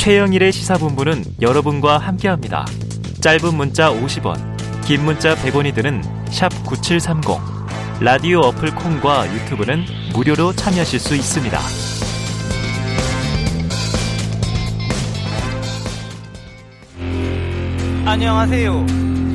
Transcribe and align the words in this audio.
최영일의 0.00 0.50
시사본부는 0.50 1.22
여러분과 1.42 1.98
함께합니다. 1.98 2.64
짧은 3.20 3.54
문자 3.54 3.92
50원, 3.92 4.34
긴 4.86 5.04
문자 5.04 5.34
100원이 5.34 5.74
드는 5.74 6.00
9730. 6.64 7.38
라디오 8.00 8.40
어플 8.40 8.74
콩과 8.76 9.30
유튜브는 9.30 9.84
무료로 10.14 10.54
참여하실 10.54 10.98
수 10.98 11.14
있습니다. 11.14 11.58
안녕하세요. 18.06 18.86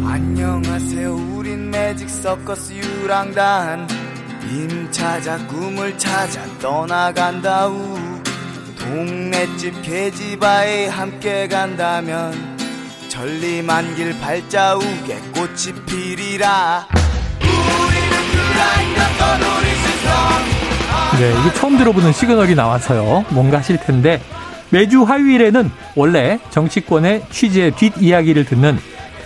안녕하세요. 0.07 1.13
우린 1.37 1.69
매직 1.69 2.09
서커스 2.09 2.73
유랑단. 2.73 3.87
임 4.51 4.91
찾아 4.91 5.37
꿈을 5.45 5.95
찾아 5.99 6.43
떠나간다 6.57 7.67
우. 7.67 8.04
동네집 8.85 9.81
계지바에 9.81 10.87
함께 10.87 11.47
간다면 11.47 12.31
천리만 13.09 13.95
길 13.95 14.17
발자국에 14.19 15.17
꽃이 15.33 15.73
피리라. 15.87 16.87
네, 21.17 21.33
이게 21.39 21.53
처음 21.55 21.77
들어보는 21.77 22.13
시그널이 22.13 22.53
나와서요. 22.53 23.25
뭔가 23.29 23.57
하실 23.57 23.77
텐데 23.77 24.21
매주 24.69 25.01
화요일에는 25.01 25.71
원래 25.95 26.39
정치권의 26.51 27.25
취재 27.31 27.71
뒷이야기를 27.71 28.45
듣는 28.45 28.77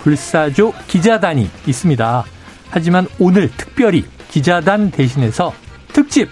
불사조 0.01 0.73
기자단이 0.87 1.49
있습니다. 1.67 2.23
하지만 2.69 3.07
오늘 3.19 3.51
특별히 3.57 4.05
기자단 4.29 4.91
대신해서 4.91 5.51
특집 5.91 6.29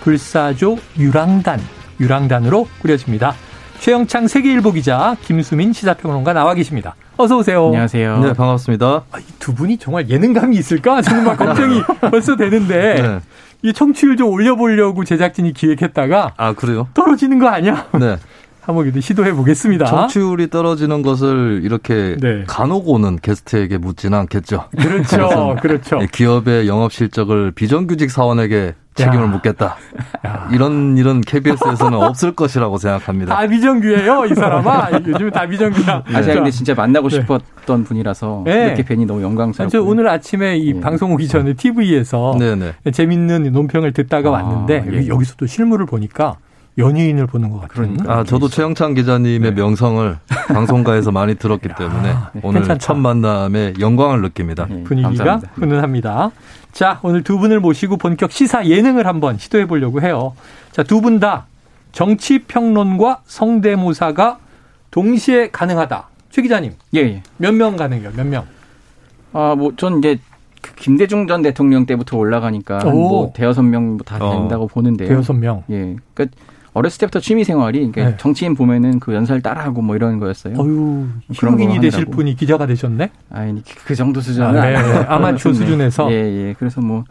불사조 0.00 0.78
유랑단, 0.98 1.60
유랑단으로 2.00 2.68
꾸려집니다. 2.80 3.34
최영창 3.80 4.28
세계일보 4.28 4.72
기자, 4.72 5.16
김수민 5.22 5.72
시사평론가 5.72 6.32
나와 6.32 6.54
계십니다. 6.54 6.94
어서 7.16 7.36
오세요. 7.36 7.66
안녕하세요. 7.66 8.20
네, 8.20 8.32
반갑습니다. 8.32 9.04
아, 9.12 9.18
이두 9.18 9.54
분이 9.54 9.78
정말 9.78 10.08
예능감이 10.08 10.56
있을까? 10.56 11.02
저는 11.02 11.24
막 11.24 11.36
걱정이 11.36 11.82
벌써 12.10 12.34
되는데 12.36 12.94
네. 13.02 13.20
이 13.62 13.72
청취율 13.72 14.16
좀 14.16 14.28
올려보려고 14.30 15.04
제작진이 15.04 15.52
기획했다가 15.52 16.34
아, 16.36 16.52
그래요? 16.54 16.88
떨어지는 16.94 17.38
거 17.38 17.48
아니야? 17.48 17.86
네. 17.98 18.16
한번 18.64 19.00
시도해 19.00 19.34
보겠습니다. 19.34 19.84
청취율이 19.84 20.48
떨어지는 20.48 21.02
것을 21.02 21.60
이렇게 21.64 22.16
네. 22.18 22.44
간혹 22.46 22.88
오는 22.88 23.18
게스트에게 23.18 23.76
묻지는 23.76 24.18
않겠죠. 24.20 24.68
그렇죠, 24.78 25.56
그렇죠. 25.60 25.98
예, 26.00 26.06
기업의 26.10 26.66
영업 26.66 26.92
실적을 26.92 27.50
비정규직 27.50 28.10
사원에게 28.10 28.74
책임을 28.94 29.24
야. 29.24 29.26
묻겠다. 29.26 29.76
야. 30.26 30.48
이런 30.52 30.96
일은 30.96 31.20
KBS에서는 31.20 31.98
없을 31.98 32.32
것이라고 32.32 32.78
생각합니다. 32.78 33.34
다 33.34 33.46
비정규예요, 33.46 34.26
이 34.26 34.34
사람아. 34.34 34.90
요즘 35.08 35.30
다 35.30 35.46
비정규야. 35.46 36.04
아, 36.06 36.22
제가 36.22 36.36
근데 36.36 36.50
진짜 36.50 36.74
만나고 36.74 37.08
네. 37.08 37.16
싶었던 37.16 37.84
분이라서 37.84 38.42
네. 38.46 38.66
이렇게 38.66 38.82
뵈니 38.84 39.04
너무 39.04 39.20
아, 39.20 39.24
영광스럽고. 39.24 39.70
저 39.70 39.82
오늘 39.82 40.08
아침에 40.08 40.56
이 40.56 40.74
예. 40.76 40.80
방송 40.80 41.12
오기 41.12 41.28
전에 41.28 41.54
TV에서 41.54 42.36
네네. 42.38 42.74
재밌는 42.92 43.52
논평을 43.52 43.92
듣다가 43.92 44.30
아, 44.30 44.32
왔는데 44.32 44.86
예. 44.90 44.96
여기, 44.96 45.08
여기서 45.08 45.34
또 45.36 45.46
실물을 45.46 45.84
보니까 45.86 46.36
연예인을 46.78 47.26
보는 47.26 47.50
것 47.50 47.60
같은. 47.60 47.68
그러니까. 47.74 48.12
아, 48.18 48.24
저도 48.24 48.48
최영창 48.48 48.94
기자님의 48.94 49.40
네. 49.40 49.50
명성을 49.52 50.18
방송가에서 50.48 51.12
많이 51.12 51.34
들었기 51.36 51.68
때문에 51.78 52.02
네, 52.32 52.40
오늘 52.42 52.60
괜찮다. 52.62 52.78
첫 52.78 52.94
만남에 52.94 53.74
영광을 53.80 54.22
느낍니다. 54.22 54.66
예, 54.70 54.82
분위기가 54.82 55.08
감사합니다. 55.24 55.52
훈훈합니다. 55.54 56.30
자, 56.72 56.98
오늘 57.02 57.22
두 57.22 57.38
분을 57.38 57.60
모시고 57.60 57.96
본격 57.98 58.32
시사 58.32 58.66
예능을 58.66 59.06
한번 59.06 59.38
시도해 59.38 59.66
보려고 59.66 60.00
해요. 60.02 60.34
자, 60.72 60.82
두 60.82 61.00
분 61.00 61.20
다 61.20 61.46
정치 61.92 62.40
평론과 62.40 63.20
성대모사가 63.24 64.38
동시에 64.90 65.50
가능하다. 65.50 66.08
최 66.30 66.42
기자님, 66.42 66.72
예, 66.94 67.00
예. 67.00 67.22
몇 67.36 67.54
명 67.54 67.76
가능해요? 67.76 68.10
몇 68.16 68.26
명? 68.26 68.44
아, 69.32 69.54
뭐, 69.56 69.72
전 69.76 69.98
이제 69.98 70.18
그 70.60 70.74
김대중 70.74 71.26
전 71.28 71.42
대통령 71.42 71.86
때부터 71.86 72.16
올라가니까 72.16 72.78
한 72.80 72.88
오. 72.88 73.08
뭐 73.08 73.32
대여섯 73.34 73.64
명다 73.64 74.16
어. 74.24 74.30
된다고 74.32 74.66
보는데요. 74.66 75.08
대여섯 75.08 75.36
명. 75.36 75.62
예. 75.70 75.94
그러니까 76.14 76.36
어렸을 76.74 76.98
때부터 76.98 77.20
취미 77.20 77.44
생활이 77.44 77.78
그러니까 77.90 78.04
네. 78.10 78.16
정치인 78.18 78.54
보면은 78.54 78.98
그 79.00 79.14
연설 79.14 79.40
따라하고 79.40 79.80
뭐 79.80 79.94
이런 79.96 80.18
거였어요. 80.18 80.54
어유 80.58 81.06
신인이 81.32 81.80
되실. 81.80 82.04
분이 82.06 82.34
기자가 82.34 82.66
되셨네? 82.66 83.10
아니, 83.30 83.62
그- 83.64 83.84
그 83.86 83.94
정도 83.94 84.20
수준은 84.20 84.48
아, 84.48 84.52
네. 84.52 84.76
아니에요. 84.76 85.04
아마추어 85.08 85.52
네. 85.54 85.58
수준에서? 85.58 86.10
예, 86.12 86.16
예. 86.48 86.54
그래서 86.58 86.80
뭐, 86.80 87.04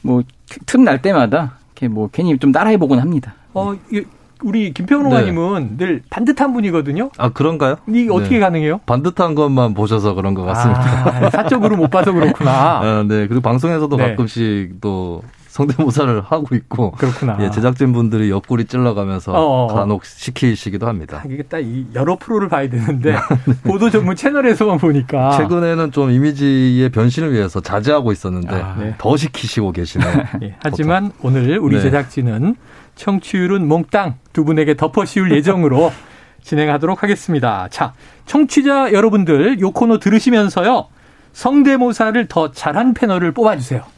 뭐, 0.00 0.22
틈 0.66 0.84
날 0.84 1.00
때마다 1.02 1.58
이렇게 1.74 1.88
뭐 1.88 2.08
괜히 2.10 2.36
좀 2.38 2.52
따라해보곤 2.52 2.98
합니다. 3.00 3.34
어, 3.54 3.74
이- 3.92 4.02
우리 4.42 4.72
김평론가님은 4.72 5.76
늘 5.76 6.02
반듯한 6.10 6.52
분이거든요? 6.54 7.10
아, 7.18 7.28
그런가요? 7.28 7.76
이게 7.88 8.10
어떻게 8.10 8.36
네. 8.36 8.40
가능해요? 8.40 8.80
반듯한 8.86 9.34
것만 9.36 9.74
보셔서 9.74 10.14
그런 10.14 10.32
것 10.34 10.42
같습니다. 10.44 11.26
아, 11.26 11.30
사적으로 11.30 11.76
못 11.76 11.90
봐서 11.90 12.12
그렇구나. 12.12 12.50
아, 12.82 13.04
네. 13.06 13.28
그리고 13.28 13.40
방송에서도 13.42 13.94
네. 13.96 14.08
가끔씩 14.10 14.80
또 14.80 15.22
성대모사를 15.52 16.22
하고 16.22 16.54
있고 16.54 16.92
그렇구나. 16.92 17.36
예, 17.40 17.50
제작진 17.50 17.92
분들이 17.92 18.30
옆구리 18.30 18.64
찔러가면서 18.64 19.32
어어. 19.32 19.66
간혹 19.66 20.06
시키시기도 20.06 20.88
합니다. 20.88 21.20
아, 21.22 21.28
이게 21.28 21.42
딱이 21.42 21.88
여러 21.94 22.16
프로를 22.16 22.48
봐야 22.48 22.70
되는데 22.70 23.14
보도 23.62 23.90
전문 23.90 24.16
채널에서만 24.16 24.78
보니까 24.78 25.36
최근에는 25.36 25.92
좀 25.92 26.10
이미지의 26.10 26.88
변신을 26.88 27.34
위해서 27.34 27.60
자제하고 27.60 28.12
있었는데 28.12 28.54
아, 28.54 28.76
네. 28.78 28.94
더 28.96 29.14
시키시고 29.14 29.72
계시네요. 29.72 30.24
예, 30.42 30.56
하지만 30.62 31.12
오늘 31.20 31.58
우리 31.58 31.76
네. 31.76 31.82
제작진은 31.82 32.56
청취율은 32.94 33.68
몽땅 33.68 34.14
두 34.32 34.46
분에게 34.46 34.74
덮어씌울 34.74 35.32
예정으로 35.32 35.92
진행하도록 36.42 37.02
하겠습니다. 37.02 37.68
자, 37.70 37.92
청취자 38.24 38.94
여러분들 38.94 39.60
요 39.60 39.70
코너 39.70 39.98
들으시면서요. 39.98 40.86
성대모사를 41.34 42.26
더 42.28 42.52
잘한 42.52 42.94
패널을 42.94 43.32
뽑아주세요. 43.32 43.91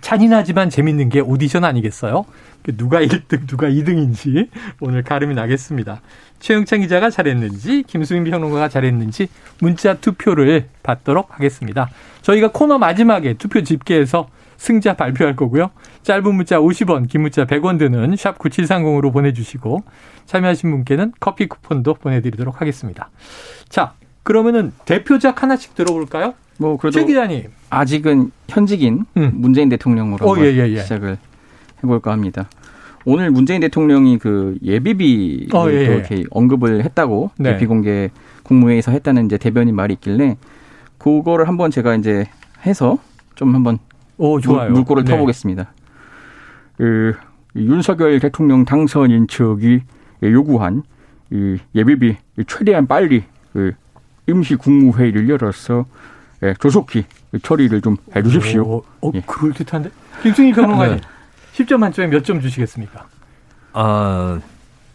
잔인하지만 0.00 0.70
재밌는 0.70 1.08
게 1.08 1.20
오디션 1.20 1.64
아니겠어요? 1.64 2.24
그 2.62 2.76
누가 2.76 3.00
1등, 3.00 3.46
누가 3.46 3.68
2등인지 3.68 4.48
오늘 4.80 5.02
가름이 5.02 5.34
나겠습니다. 5.34 6.00
최영창 6.40 6.80
기자가 6.80 7.10
잘했는지, 7.10 7.84
김수민 7.86 8.24
평론가가 8.24 8.68
잘했는지 8.68 9.28
문자 9.60 9.94
투표를 9.94 10.68
받도록 10.82 11.34
하겠습니다. 11.34 11.88
저희가 12.22 12.50
코너 12.52 12.78
마지막에 12.78 13.34
투표 13.34 13.62
집계해서 13.62 14.28
승자 14.56 14.94
발표할 14.94 15.36
거고요. 15.36 15.70
짧은 16.02 16.34
문자 16.34 16.58
50원, 16.58 17.08
긴 17.08 17.22
문자 17.22 17.44
100원 17.44 17.78
드는 17.78 18.16
샵 18.16 18.38
9730으로 18.38 19.12
보내주시고 19.12 19.84
참여하신 20.26 20.70
분께는 20.70 21.12
커피 21.20 21.46
쿠폰도 21.46 21.94
보내드리도록 21.94 22.60
하겠습니다. 22.60 23.10
자, 23.68 23.94
그러면은 24.22 24.72
대표작 24.86 25.42
하나씩 25.42 25.74
들어볼까요? 25.74 26.34
뭐, 26.58 26.76
그래도 26.76 26.98
최 26.98 27.04
기자님. 27.04 27.44
아직은 27.70 28.30
현직인 28.48 29.04
음. 29.16 29.32
문재인 29.34 29.68
대통령으로 29.68 30.26
어, 30.28 30.38
예, 30.38 30.44
예, 30.54 30.68
예. 30.68 30.80
시작을 30.82 31.18
해볼까 31.82 32.12
합니다. 32.12 32.48
오늘 33.04 33.30
문재인 33.30 33.60
대통령이 33.60 34.18
그 34.18 34.58
예비비를 34.62 35.54
어, 35.54 35.70
예, 35.70 35.86
또 35.86 35.92
예. 35.92 35.96
이렇게 35.96 36.24
언급을 36.30 36.84
했다고 36.84 37.30
네. 37.38 37.56
비공개 37.56 38.10
국무회의에서 38.42 38.90
했다는 38.90 39.26
이제 39.26 39.38
대변인 39.38 39.76
말이 39.76 39.94
있길래 39.94 40.36
그거를 40.98 41.46
한번 41.46 41.70
제가 41.70 41.94
이제 41.94 42.26
해서 42.64 42.98
좀 43.36 43.54
한번 43.54 43.78
오, 44.18 44.40
좋아요. 44.40 44.70
물, 44.70 44.78
물꼬를 44.78 45.04
네. 45.04 45.12
터보겠습니다. 45.12 45.72
그 46.78 47.14
윤석열 47.54 48.18
대통령 48.18 48.64
당선인 48.64 49.28
측이 49.28 49.80
요구한 50.24 50.82
이 51.30 51.58
예비비 51.74 52.16
최대한 52.46 52.86
빨리 52.86 53.22
그 53.52 53.72
임시 54.26 54.56
국무회의를 54.56 55.28
열어서 55.28 55.86
예, 56.42 56.54
조속히 56.60 57.04
처리를 57.42 57.80
좀 57.80 57.96
해주십시오. 58.14 58.62
오, 58.62 58.84
어, 59.02 59.10
예. 59.14 59.22
그럴 59.26 59.52
듯한데? 59.52 59.90
김승희 60.22 60.52
평론가님. 60.52 60.96
네. 60.96 61.00
10점 61.54 61.78
만점에 61.78 62.08
몇 62.08 62.22
점 62.24 62.40
주시겠습니까? 62.40 63.04
아, 63.72 64.38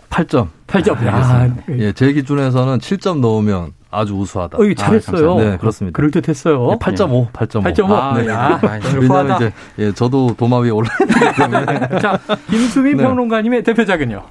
8점. 0.10 0.48
8점. 0.68 1.06
야, 1.08 1.50
예, 1.70 1.92
제 1.94 2.14
기준에서는 2.14 2.78
7점 2.80 3.20
넣으면 3.20 3.72
아주 3.90 4.14
우수하다. 4.16 4.58
어, 4.58 4.64
이거 4.64 4.74
잘했어요. 4.76 5.16
감사합니다. 5.16 5.52
네, 5.52 5.58
그렇습니다. 5.58 5.96
그럴 5.96 6.12
듯했어요. 6.12 6.70
예, 6.74 6.76
8.5, 6.78 7.32
8.5. 7.32 7.64
8.5. 7.64 7.92
아, 7.92 8.14
네. 8.22 8.30
아, 8.32 8.56
후하다. 8.80 9.36
이제 9.38 9.54
예, 9.80 9.92
저도 9.92 10.36
도마 10.38 10.60
위에 10.60 10.70
올라 10.70 10.90
있기 11.02 11.36
때문에 11.42 11.66
자, 12.00 12.20
김수민 12.50 12.98
네. 12.98 13.04
평론가님의 13.04 13.64
대표작은요? 13.64 14.24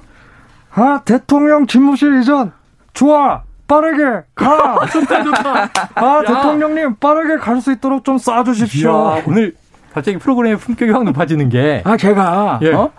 아, 0.73 1.01
대통령 1.05 1.67
집무실 1.67 2.21
이전. 2.21 2.51
좋아. 2.93 3.43
빠르게 3.75 4.03
가. 4.35 4.85
좋다, 4.91 5.23
좋다. 5.23 5.69
아, 5.95 6.21
대통령님 6.27 6.95
빠르게 6.95 7.37
갈 7.37 7.61
수 7.61 7.71
있도록 7.71 8.03
좀 8.03 8.17
쏴주십시오. 8.17 9.17
이야, 9.17 9.23
오늘 9.27 9.53
갑자기 9.93 10.17
프로그램의 10.17 10.57
품격이 10.57 10.91
확 10.91 11.03
높아지는 11.05 11.47
게. 11.49 11.81
아, 11.85 11.95
제가, 11.95 12.59
예. 12.63 12.73
어? 12.73 12.91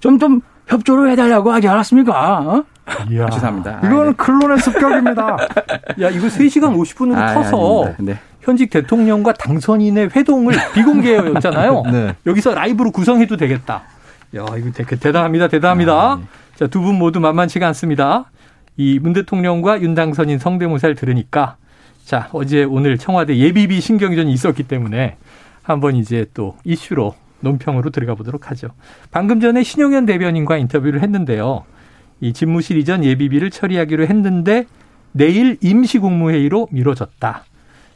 좀, 0.00 0.18
좀 0.18 0.40
협조를 0.66 1.10
해달라고 1.12 1.50
하지 1.52 1.68
않았습니까? 1.68 2.38
어? 2.40 2.64
이야. 3.10 3.28
죄송합니다. 3.30 3.80
이거는 3.84 4.14
클론의 4.16 4.58
습격입니다. 4.58 5.36
야, 6.02 6.10
이거 6.10 6.26
3시간 6.26 6.76
50분으로 6.76 7.16
아, 7.16 7.34
터서 7.34 7.84
아닙니다. 7.84 7.96
네. 8.00 8.18
현직 8.42 8.70
대통령과 8.70 9.32
당선인의 9.34 10.10
회동을 10.16 10.54
비공개였잖아요. 10.74 11.82
네. 11.92 12.14
여기서 12.26 12.54
라이브로 12.54 12.90
구성해도 12.90 13.36
되겠다. 13.36 13.82
야, 14.36 14.44
이거 14.58 14.70
대, 14.74 14.84
대단합니다. 14.84 15.48
대단합니다. 15.48 15.92
아, 15.94 16.16
네. 16.20 16.26
자, 16.56 16.66
두 16.66 16.80
분 16.82 16.96
모두 16.98 17.20
만만치가 17.20 17.66
않습니다. 17.68 18.24
이 18.78 18.98
문 19.00 19.12
대통령과 19.12 19.82
윤 19.82 19.94
당선인 19.94 20.38
성대모사를 20.38 20.94
들으니까 20.94 21.56
자, 22.04 22.28
어제 22.32 22.64
오늘 22.64 22.96
청와대 22.96 23.36
예비비 23.36 23.80
신경전이 23.82 24.32
있었기 24.32 24.62
때문에 24.62 25.16
한번 25.62 25.96
이제 25.96 26.24
또 26.32 26.56
이슈로 26.64 27.14
논평으로 27.40 27.90
들어가 27.90 28.14
보도록 28.14 28.50
하죠. 28.50 28.68
방금 29.10 29.40
전에 29.40 29.62
신용현 29.62 30.06
대변인과 30.06 30.56
인터뷰를 30.56 31.02
했는데요. 31.02 31.64
이 32.20 32.32
집무실 32.32 32.78
이전 32.78 33.04
예비비를 33.04 33.50
처리하기로 33.50 34.06
했는데 34.06 34.64
내일 35.12 35.58
임시국무회의로 35.60 36.68
미뤄졌다. 36.70 37.44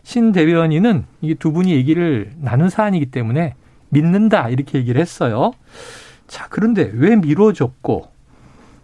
신 0.03 0.33
대변인은 0.33 1.05
이 1.23 1.35
두 1.37 1.53
분이 1.53 1.73
얘기를 1.73 2.33
나눈 2.39 2.69
사안이기 2.69 3.07
때문에 3.07 3.55
믿는다 3.89 4.49
이렇게 4.51 4.79
얘기를 4.79 5.01
했어요. 5.01 5.53
자, 6.27 6.47
그런데 6.51 6.91
왜 6.95 7.17
미뤄졌고 7.17 8.12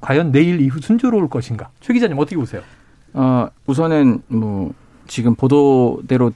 과연 0.00 0.32
내일 0.32 0.60
이후 0.60 0.80
순조로울 0.80 1.28
것인가? 1.28 1.70
최 1.80 1.92
기자님 1.92 2.18
어떻게 2.18 2.36
보세요? 2.36 2.62
어, 3.14 3.48
우선은 3.66 4.22
뭐 4.28 4.72
지금 5.06 5.34
보도대로 5.34 6.32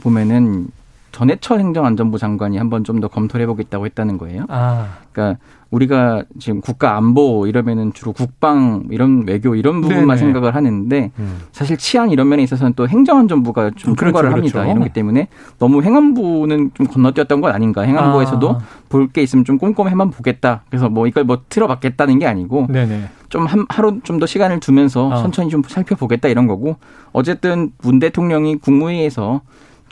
보면은 0.00 0.68
전해철 1.12 1.60
행정안전부 1.60 2.18
장관이 2.18 2.56
한번 2.58 2.84
좀 2.84 3.00
더 3.00 3.08
검토를 3.08 3.42
해보겠다고 3.44 3.84
했다는 3.86 4.18
거예요. 4.18 4.44
아, 4.48 4.98
그러니까 5.12 5.38
우리가 5.70 6.22
지금 6.38 6.60
국가 6.60 6.96
안보 6.96 7.46
이러면은 7.46 7.92
주로 7.94 8.12
국방 8.12 8.84
이런 8.90 9.24
외교 9.26 9.54
이런 9.54 9.80
부분만 9.80 10.06
네네. 10.08 10.18
생각을 10.18 10.54
하는데 10.54 11.10
음. 11.18 11.38
사실 11.50 11.78
치안 11.78 12.10
이런 12.10 12.28
면에 12.28 12.42
있어서는 12.42 12.74
또 12.74 12.86
행정안전부가 12.86 13.70
좀 13.76 13.94
그렇죠, 13.96 14.12
통과를 14.12 14.30
그렇죠. 14.30 14.58
합니다. 14.58 14.64
이런 14.72 14.80
것 14.86 14.92
때문에 14.92 15.28
너무 15.58 15.82
행안부는 15.82 16.72
좀 16.74 16.86
건너뛰었던 16.86 17.40
건 17.40 17.52
아닌가. 17.54 17.82
행안부에서도 17.82 18.50
아. 18.50 18.58
볼게 18.90 19.22
있으면 19.22 19.44
좀 19.46 19.56
꼼꼼히만 19.58 20.10
보겠다. 20.10 20.62
그래서 20.68 20.88
뭐 20.90 21.06
이걸 21.06 21.24
뭐 21.24 21.38
틀어봤겠다는 21.48 22.18
게 22.18 22.26
아니고 22.26 22.66
네네. 22.70 23.08
좀 23.30 23.46
한, 23.46 23.64
하루 23.70 23.98
좀 24.02 24.20
더 24.20 24.26
시간을 24.26 24.60
두면서 24.60 25.08
어. 25.08 25.22
천천히 25.22 25.48
좀 25.48 25.62
살펴보겠다 25.66 26.28
이런 26.28 26.46
거고 26.46 26.76
어쨌든 27.12 27.72
문 27.82 27.98
대통령이 27.98 28.56
국무회의에서 28.56 29.40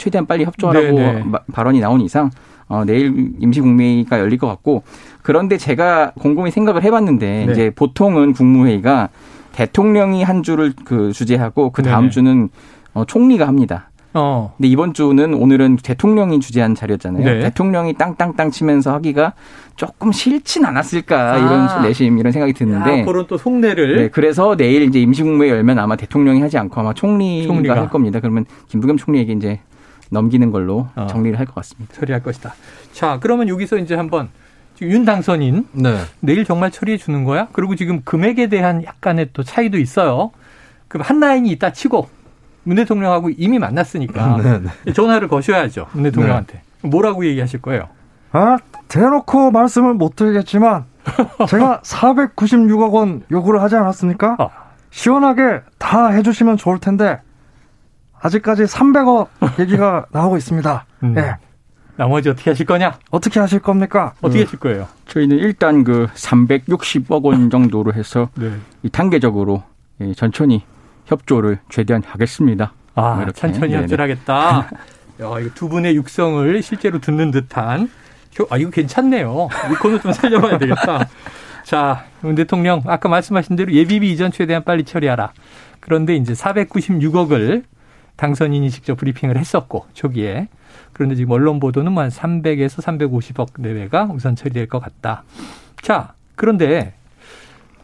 최대한 0.00 0.26
빨리 0.26 0.44
협조하라고 0.44 0.96
네네. 0.96 1.22
마- 1.26 1.38
발언이 1.52 1.78
나온 1.80 2.00
이상 2.00 2.30
어, 2.68 2.84
내일 2.84 3.32
임시국무회의가 3.38 4.18
열릴 4.18 4.38
것 4.38 4.46
같고 4.48 4.82
그런데 5.22 5.58
제가 5.58 6.12
곰곰이 6.18 6.50
생각을 6.50 6.82
해봤는데 6.82 7.44
네. 7.46 7.52
이제 7.52 7.70
보통은 7.70 8.32
국무회의가 8.32 9.10
대통령이 9.52 10.22
한 10.22 10.42
주를 10.42 10.72
그 10.84 11.12
주재하고 11.12 11.70
그 11.70 11.82
다음 11.82 12.04
네네. 12.04 12.10
주는 12.10 12.48
어, 12.94 13.04
총리가 13.04 13.46
합니다. 13.46 13.90
어, 14.12 14.54
근데 14.56 14.68
이번 14.68 14.92
주는 14.92 15.34
오늘은 15.34 15.76
대통령이 15.76 16.40
주재한 16.40 16.74
자리였잖아요. 16.74 17.24
네. 17.24 17.40
대통령이 17.40 17.94
땅땅땅 17.94 18.50
치면서 18.50 18.92
하기가 18.94 19.34
조금 19.76 20.10
싫진 20.10 20.64
않았을까 20.64 21.34
아. 21.34 21.38
이런 21.38 21.82
내심 21.82 22.18
이런 22.18 22.32
생각이 22.32 22.52
드는데 22.52 23.00
야, 23.00 23.04
그런 23.04 23.26
또 23.28 23.36
속내를 23.36 23.96
네, 23.96 24.08
그래서 24.08 24.56
내일 24.56 24.82
이제 24.82 25.00
임시국무회 25.00 25.50
열면 25.50 25.78
아마 25.78 25.94
대통령이 25.94 26.40
하지 26.40 26.58
않고 26.58 26.80
아마 26.80 26.92
총리가, 26.92 27.46
총리가. 27.46 27.76
할 27.76 27.88
겁니다. 27.88 28.18
그러면 28.20 28.46
김부겸 28.68 28.96
총리에게 28.96 29.32
이제 29.34 29.60
넘기는 30.10 30.50
걸로 30.50 30.88
어. 30.96 31.06
정리를 31.08 31.38
할 31.38 31.46
것 31.46 31.54
같습니다. 31.56 31.94
처리할 31.94 32.22
것이다. 32.22 32.54
자, 32.92 33.18
그러면 33.20 33.48
여기서 33.48 33.78
이제 33.78 33.94
한번 33.94 34.28
지금 34.74 34.92
윤 34.92 35.04
당선인 35.04 35.66
네. 35.72 35.96
내일 36.20 36.44
정말 36.44 36.70
처리해 36.70 36.96
주는 36.98 37.24
거야? 37.24 37.48
그리고 37.52 37.74
지금 37.76 38.02
금액에 38.04 38.48
대한 38.48 38.84
약간의 38.84 39.30
또 39.32 39.42
차이도 39.42 39.78
있어요. 39.78 40.30
그럼 40.88 41.04
한 41.06 41.20
라인이 41.20 41.48
있다 41.52 41.72
치고 41.72 42.08
문 42.64 42.76
대통령하고 42.76 43.30
이미 43.36 43.58
만났으니까 43.58 44.36
네, 44.42 44.58
네. 44.84 44.92
전화를 44.92 45.28
거셔야죠. 45.28 45.86
문 45.92 46.02
대통령한테. 46.04 46.62
뭐라고 46.82 47.24
얘기하실 47.26 47.60
거예요? 47.62 47.88
아, 48.32 48.58
대놓고 48.88 49.50
말씀을 49.50 49.94
못 49.94 50.16
드리겠지만 50.16 50.84
제가 51.48 51.80
496억 51.82 52.92
원 52.92 53.22
요구를 53.30 53.60
하지 53.62 53.76
않았습니까? 53.76 54.36
어. 54.38 54.50
시원하게 54.90 55.60
다 55.78 56.08
해주시면 56.08 56.56
좋을 56.56 56.78
텐데 56.78 57.20
아직까지 58.20 58.64
300억 58.64 59.28
얘기가 59.60 60.06
나오고 60.12 60.36
있습니다. 60.36 60.84
음. 61.04 61.14
예, 61.18 61.36
나머지 61.96 62.28
어떻게 62.28 62.50
하실 62.50 62.66
거냐? 62.66 62.98
어떻게 63.10 63.40
하실 63.40 63.58
겁니까? 63.60 64.12
어떻게 64.20 64.44
하실 64.44 64.58
거예요? 64.58 64.86
저희는 65.06 65.38
일단 65.38 65.84
그 65.84 66.06
360억 66.14 67.24
원 67.24 67.50
정도로 67.50 67.92
해서 67.94 68.28
네. 68.34 68.52
이 68.82 68.90
단계적으로 68.90 69.62
예, 70.00 70.12
천천히 70.14 70.64
협조를 71.06 71.58
최대한 71.68 72.02
하겠습니다. 72.06 72.72
아, 72.94 73.14
뭐 73.14 73.22
이렇게. 73.24 73.40
천천히 73.40 73.72
네네. 73.72 73.82
협조하겠다. 73.82 74.70
야, 75.22 75.38
이거 75.40 75.50
두 75.54 75.68
분의 75.68 75.96
육성을 75.96 76.62
실제로 76.62 76.98
듣는 77.00 77.30
듯한. 77.30 77.90
저- 78.32 78.46
아, 78.48 78.56
이거 78.56 78.70
괜찮네요. 78.70 79.48
이 79.70 79.74
코너 79.74 79.98
좀 79.98 80.12
살려봐야 80.12 80.56
되겠다. 80.58 81.08
자, 81.64 82.04
문 82.20 82.34
대통령, 82.34 82.80
아까 82.86 83.08
말씀하신 83.08 83.56
대로 83.56 83.72
예비비 83.72 84.10
이전 84.12 84.30
최대한 84.32 84.64
빨리 84.64 84.84
처리하라. 84.84 85.32
그런데 85.80 86.14
이제 86.16 86.32
496억을 86.32 87.64
당선인이 88.20 88.70
직접 88.70 88.96
브리핑을 88.98 89.38
했었고, 89.38 89.86
초기에. 89.94 90.48
그런데 90.92 91.14
지금 91.14 91.32
언론 91.32 91.58
보도는 91.58 91.92
뭐 91.92 92.02
한 92.02 92.10
300에서 92.10 92.82
350억 92.82 93.60
내외가 93.60 94.04
우선 94.12 94.36
처리될 94.36 94.66
것 94.68 94.78
같다. 94.78 95.24
자, 95.80 96.12
그런데 96.36 96.92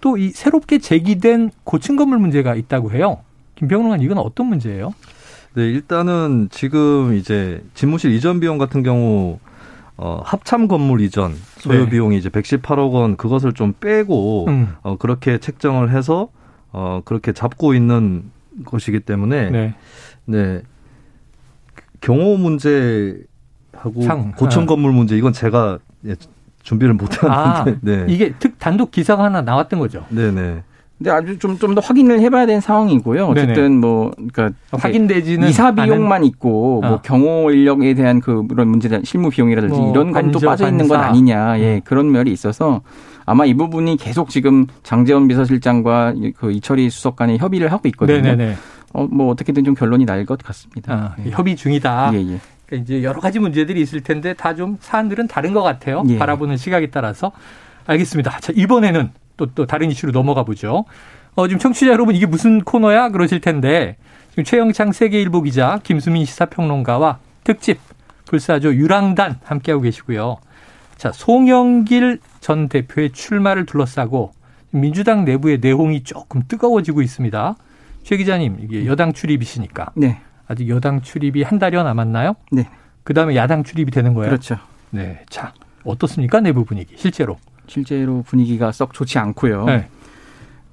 또 0.03 0.19
이 0.19 0.29
새롭게 0.31 0.79
제기된 0.79 1.51
고층 1.65 1.97
건물 1.97 2.19
문제가 2.19 2.55
있다고 2.55 2.93
해요. 2.93 3.19
김병룡은 3.55 4.03
이건 4.03 4.19
어떤 4.19 4.47
문제예요? 4.49 4.93
네, 5.55 5.63
일단은 5.63 6.49
지금 6.51 7.15
이제 7.15 7.65
집무실 7.73 8.13
이전 8.13 8.39
비용 8.39 8.59
같은 8.59 8.83
경우 8.83 9.39
어, 9.97 10.21
합참 10.23 10.69
건물 10.69 11.01
이전 11.01 11.35
소요 11.59 11.85
네. 11.85 11.91
비용이 11.91 12.19
이제 12.19 12.29
118억 12.29 12.93
원 12.93 13.17
그것을 13.17 13.55
좀 13.55 13.73
빼고 13.81 14.45
음. 14.49 14.75
어, 14.83 14.97
그렇게 14.99 15.39
책정을 15.39 15.91
해서 15.91 16.29
어, 16.73 17.01
그렇게 17.07 17.33
잡고 17.33 17.73
있는 17.73 18.31
것이기 18.67 19.01
때문에 19.01 19.51
네. 19.51 19.75
네. 20.27 20.61
경호 22.01 22.37
문제하고 22.37 24.03
상, 24.03 24.33
고층 24.37 24.63
아. 24.63 24.67
건물 24.67 24.93
문제 24.93 25.17
이건 25.17 25.33
제가 25.33 25.79
예, 26.07 26.15
준비를 26.63 26.95
못 26.95 27.25
아, 27.25 27.65
했는데 27.65 28.07
네. 28.07 28.13
이게 28.13 28.33
특 28.39 28.59
단독 28.59 28.91
기사가 28.91 29.25
하나 29.25 29.41
나왔던 29.43 29.79
거죠. 29.81 30.05
네, 30.11 30.31
네. 30.31 30.63
근데 30.99 31.11
아주 31.11 31.39
좀 31.39 31.59
좀 31.59 31.75
더 31.75 31.81
확인을 31.83 32.21
해봐야 32.21 32.47
되는 32.47 32.61
상황이고요. 32.61 33.27
어쨌든 33.27 33.55
네네. 33.55 33.77
뭐 33.77 34.11
그러니까 34.33 34.51
확인되지는 34.73 35.49
이사 35.49 35.75
비용만 35.75 36.25
있고 36.25 36.81
어. 36.85 36.89
뭐 36.89 37.01
경호 37.03 37.51
인력에 37.51 37.93
대한 37.95 38.21
그 38.21 38.47
그런 38.47 38.69
문제 38.69 38.89
대 38.89 39.01
실무 39.05 39.29
비용이라든지 39.29 39.75
뭐 39.79 39.91
이런 39.91 40.11
건 40.13 40.33
또 40.33 40.39
빠져 40.41 40.69
있는 40.69 40.89
건. 40.89 41.01
아니냐 41.01 41.61
예 41.61 41.75
음. 41.77 41.81
그런 41.85 42.11
면이 42.13 42.33
있어서 42.33 42.81
아마 43.27 43.45
이 43.45 43.53
부분이 43.55 43.97
계속 43.99 44.31
지금 44.31 44.67
장재원 44.85 45.29
비서실장과 45.29 46.15
이- 46.17 46.33
그 46.33 46.51
이철희 46.53 46.89
수석 46.89 47.17
간에 47.17 47.37
협의를 47.37 47.73
하고 47.73 47.89
있거든요. 47.89 48.23
네네네. 48.23 48.55
어, 48.97 49.07
뭐 49.07 49.31
어떻게든 49.31 49.65
좀 49.65 49.75
결론이 49.75 50.05
날 50.05 50.25
것 50.27 50.43
같습니다. 50.43 51.15
아, 51.19 51.23
예. 51.25 51.31
협의 51.31 51.55
중이다. 51.57 52.11
예, 52.15 52.19
예. 52.19 52.41
그러니까 52.67 52.83
이제 52.83 53.03
여러 53.03 53.21
가지 53.21 53.39
문제들이 53.39 53.81
있을 53.81 54.01
텐데 54.03 54.33
다 54.35 54.55
좀 54.55 54.77
사안들은 54.81 55.29
다른 55.29 55.53
것 55.53 55.63
같아요. 55.63 56.03
예. 56.09 56.19
바라보는 56.19 56.57
시각에 56.57 56.87
따라서 56.91 57.33
알겠습니다. 57.87 58.41
자 58.41 58.53
이번에는 58.57 59.11
또 59.37 59.47
또 59.55 59.67
다른 59.67 59.91
이슈로 59.91 60.13
넘어가 60.13 60.43
보죠. 60.45 60.85
어, 61.35 61.47
지금 61.47 61.59
청취자 61.59 61.93
여러분 61.93 62.15
이게 62.17 62.25
무슨 62.27 62.63
코너야 62.63 63.11
그러실 63.11 63.41
텐데 63.41 63.97
지금 64.31 64.45
최영창 64.45 64.93
세계일보 64.93 65.43
기자 65.43 65.79
김수민 65.83 66.25
시사평론가와 66.25 67.19
특집 67.45 67.79
불사조 68.25 68.75
유랑단 68.75 69.41
함께하고 69.45 69.83
계시고요. 69.83 70.39
자 70.97 71.13
송영길 71.13 72.19
전 72.41 72.69
대표의 72.69 73.11
출마를 73.13 73.67
둘러싸고 73.67 74.33
민주당 74.71 75.25
내부의 75.27 75.59
내홍이 75.61 76.03
조금 76.05 76.43
뜨거워지고 76.49 77.03
있습니다. 77.03 77.55
최 78.07 78.17
기자님 78.17 78.59
이게 78.61 78.87
여당 78.87 79.13
출입이시니까 79.13 79.91
네, 79.97 80.21
아직 80.47 80.69
여당 80.69 81.03
출입이 81.03 81.43
한 81.43 81.59
달여 81.59 81.83
남았나요? 81.83 82.37
네, 82.53 82.69
그 83.03 83.15
다음에 83.15 83.35
야당 83.35 83.65
출입이 83.65 83.91
되는 83.91 84.15
거예요. 84.15 84.31
그렇죠. 84.31 84.57
네. 84.91 85.25
자, 85.29 85.53
어떻습니까? 85.85 86.39
내부 86.41 86.65
분위기, 86.65 86.95
실제로. 86.97 87.37
실제로 87.67 88.23
분위기가 88.23 88.71
썩 88.71 88.93
좋지 88.95 89.19
않고요. 89.19 89.65
네. 89.65 89.89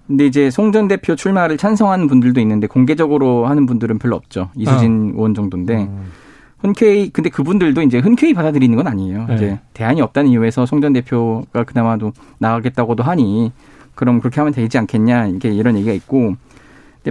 근데 0.06 0.28
이제 0.28 0.52
송 0.52 0.72
전 0.72 0.88
대표 0.88 1.16
출마를 1.16 1.58
찬성하는 1.58 2.06
분들도 2.08 2.40
있는데 2.42 2.68
공개적으로 2.68 3.48
하는 3.48 3.66
분들은 3.66 3.98
별로 3.98 4.16
없죠. 4.16 4.52
이수진 4.56 5.13
어. 5.13 5.16
의원 5.16 5.34
정도인데 5.34 5.75
음. 5.86 6.12
흔쾌히 6.60 7.10
근데 7.10 7.32
그분들도 7.32 7.82
이제 7.82 7.98
흔쾌히 7.98 8.36
받아들이는 8.36 8.78
건 8.78 8.86
아니에요. 8.86 9.25
네. 9.25 9.36
이제 9.36 9.60
대안이 9.74 10.02
없다는 10.02 10.30
이유에서 10.30 10.68
송 10.68 10.82
전 10.82 10.94
대표가 10.94 11.63
그나마도 11.63 12.13
나가겠다고도 12.38 13.02
하니 13.02 13.52
그럼 13.96 14.20
그렇게 14.20 14.40
하면 14.40 14.54
되지 14.54 14.78
않겠냐 14.78 15.25
이게 15.30 15.50
이런 15.50 15.75
얘기가 15.78 15.94
있고 15.94 16.36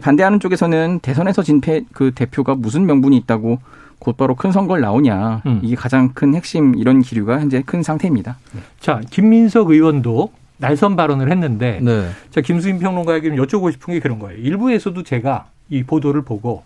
반대하는 0.01 0.41
쪽에서는 0.41 1.01
대선에서 1.01 1.43
진패 1.43 1.85
그 1.93 2.13
대표가 2.15 2.55
무슨 2.55 2.87
명분이 2.87 3.17
있다고 3.19 3.59
곧바로 3.99 4.35
큰 4.35 4.51
선거를 4.51 4.83
나오냐 4.83 5.43
음. 5.47 5.61
이게 5.63 5.77
가장 5.77 6.13
큰 6.13 6.35
핵심 6.35 6.75
이런 6.77 7.03
기류가 7.03 7.39
현재 7.39 7.63
큰 7.65 7.83
상태입니다. 7.83 8.37
자, 8.81 9.01
김민석 9.11 9.71
의원도 9.71 10.33
날선 10.59 10.97
발언을 10.97 11.31
했는데, 11.31 11.81
네. 11.83 12.09
자, 12.31 12.41
김수인 12.41 12.79
평론가에게 12.79 13.35
좀 13.35 13.45
여쭤보고 13.45 13.73
싶은 13.73 13.95
게 13.95 14.01
그런 14.01 14.19
거예요. 14.21 14.41
일부에서도 14.41 15.03
제가 15.03 15.47
이 15.69 15.83
보도를 15.83 16.23
보고, 16.23 16.63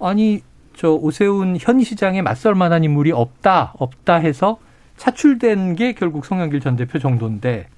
아니, 0.00 0.42
저 0.74 0.90
오세훈 0.92 1.58
현 1.60 1.82
시장에 1.82 2.22
맞설 2.22 2.54
만한 2.54 2.82
인물이 2.82 3.12
없다, 3.12 3.74
없다 3.78 4.16
해서 4.16 4.58
차출된 4.96 5.76
게 5.76 5.92
결국 5.92 6.24
송영길 6.24 6.60
전 6.60 6.76
대표 6.76 6.98
정도인데, 6.98 7.68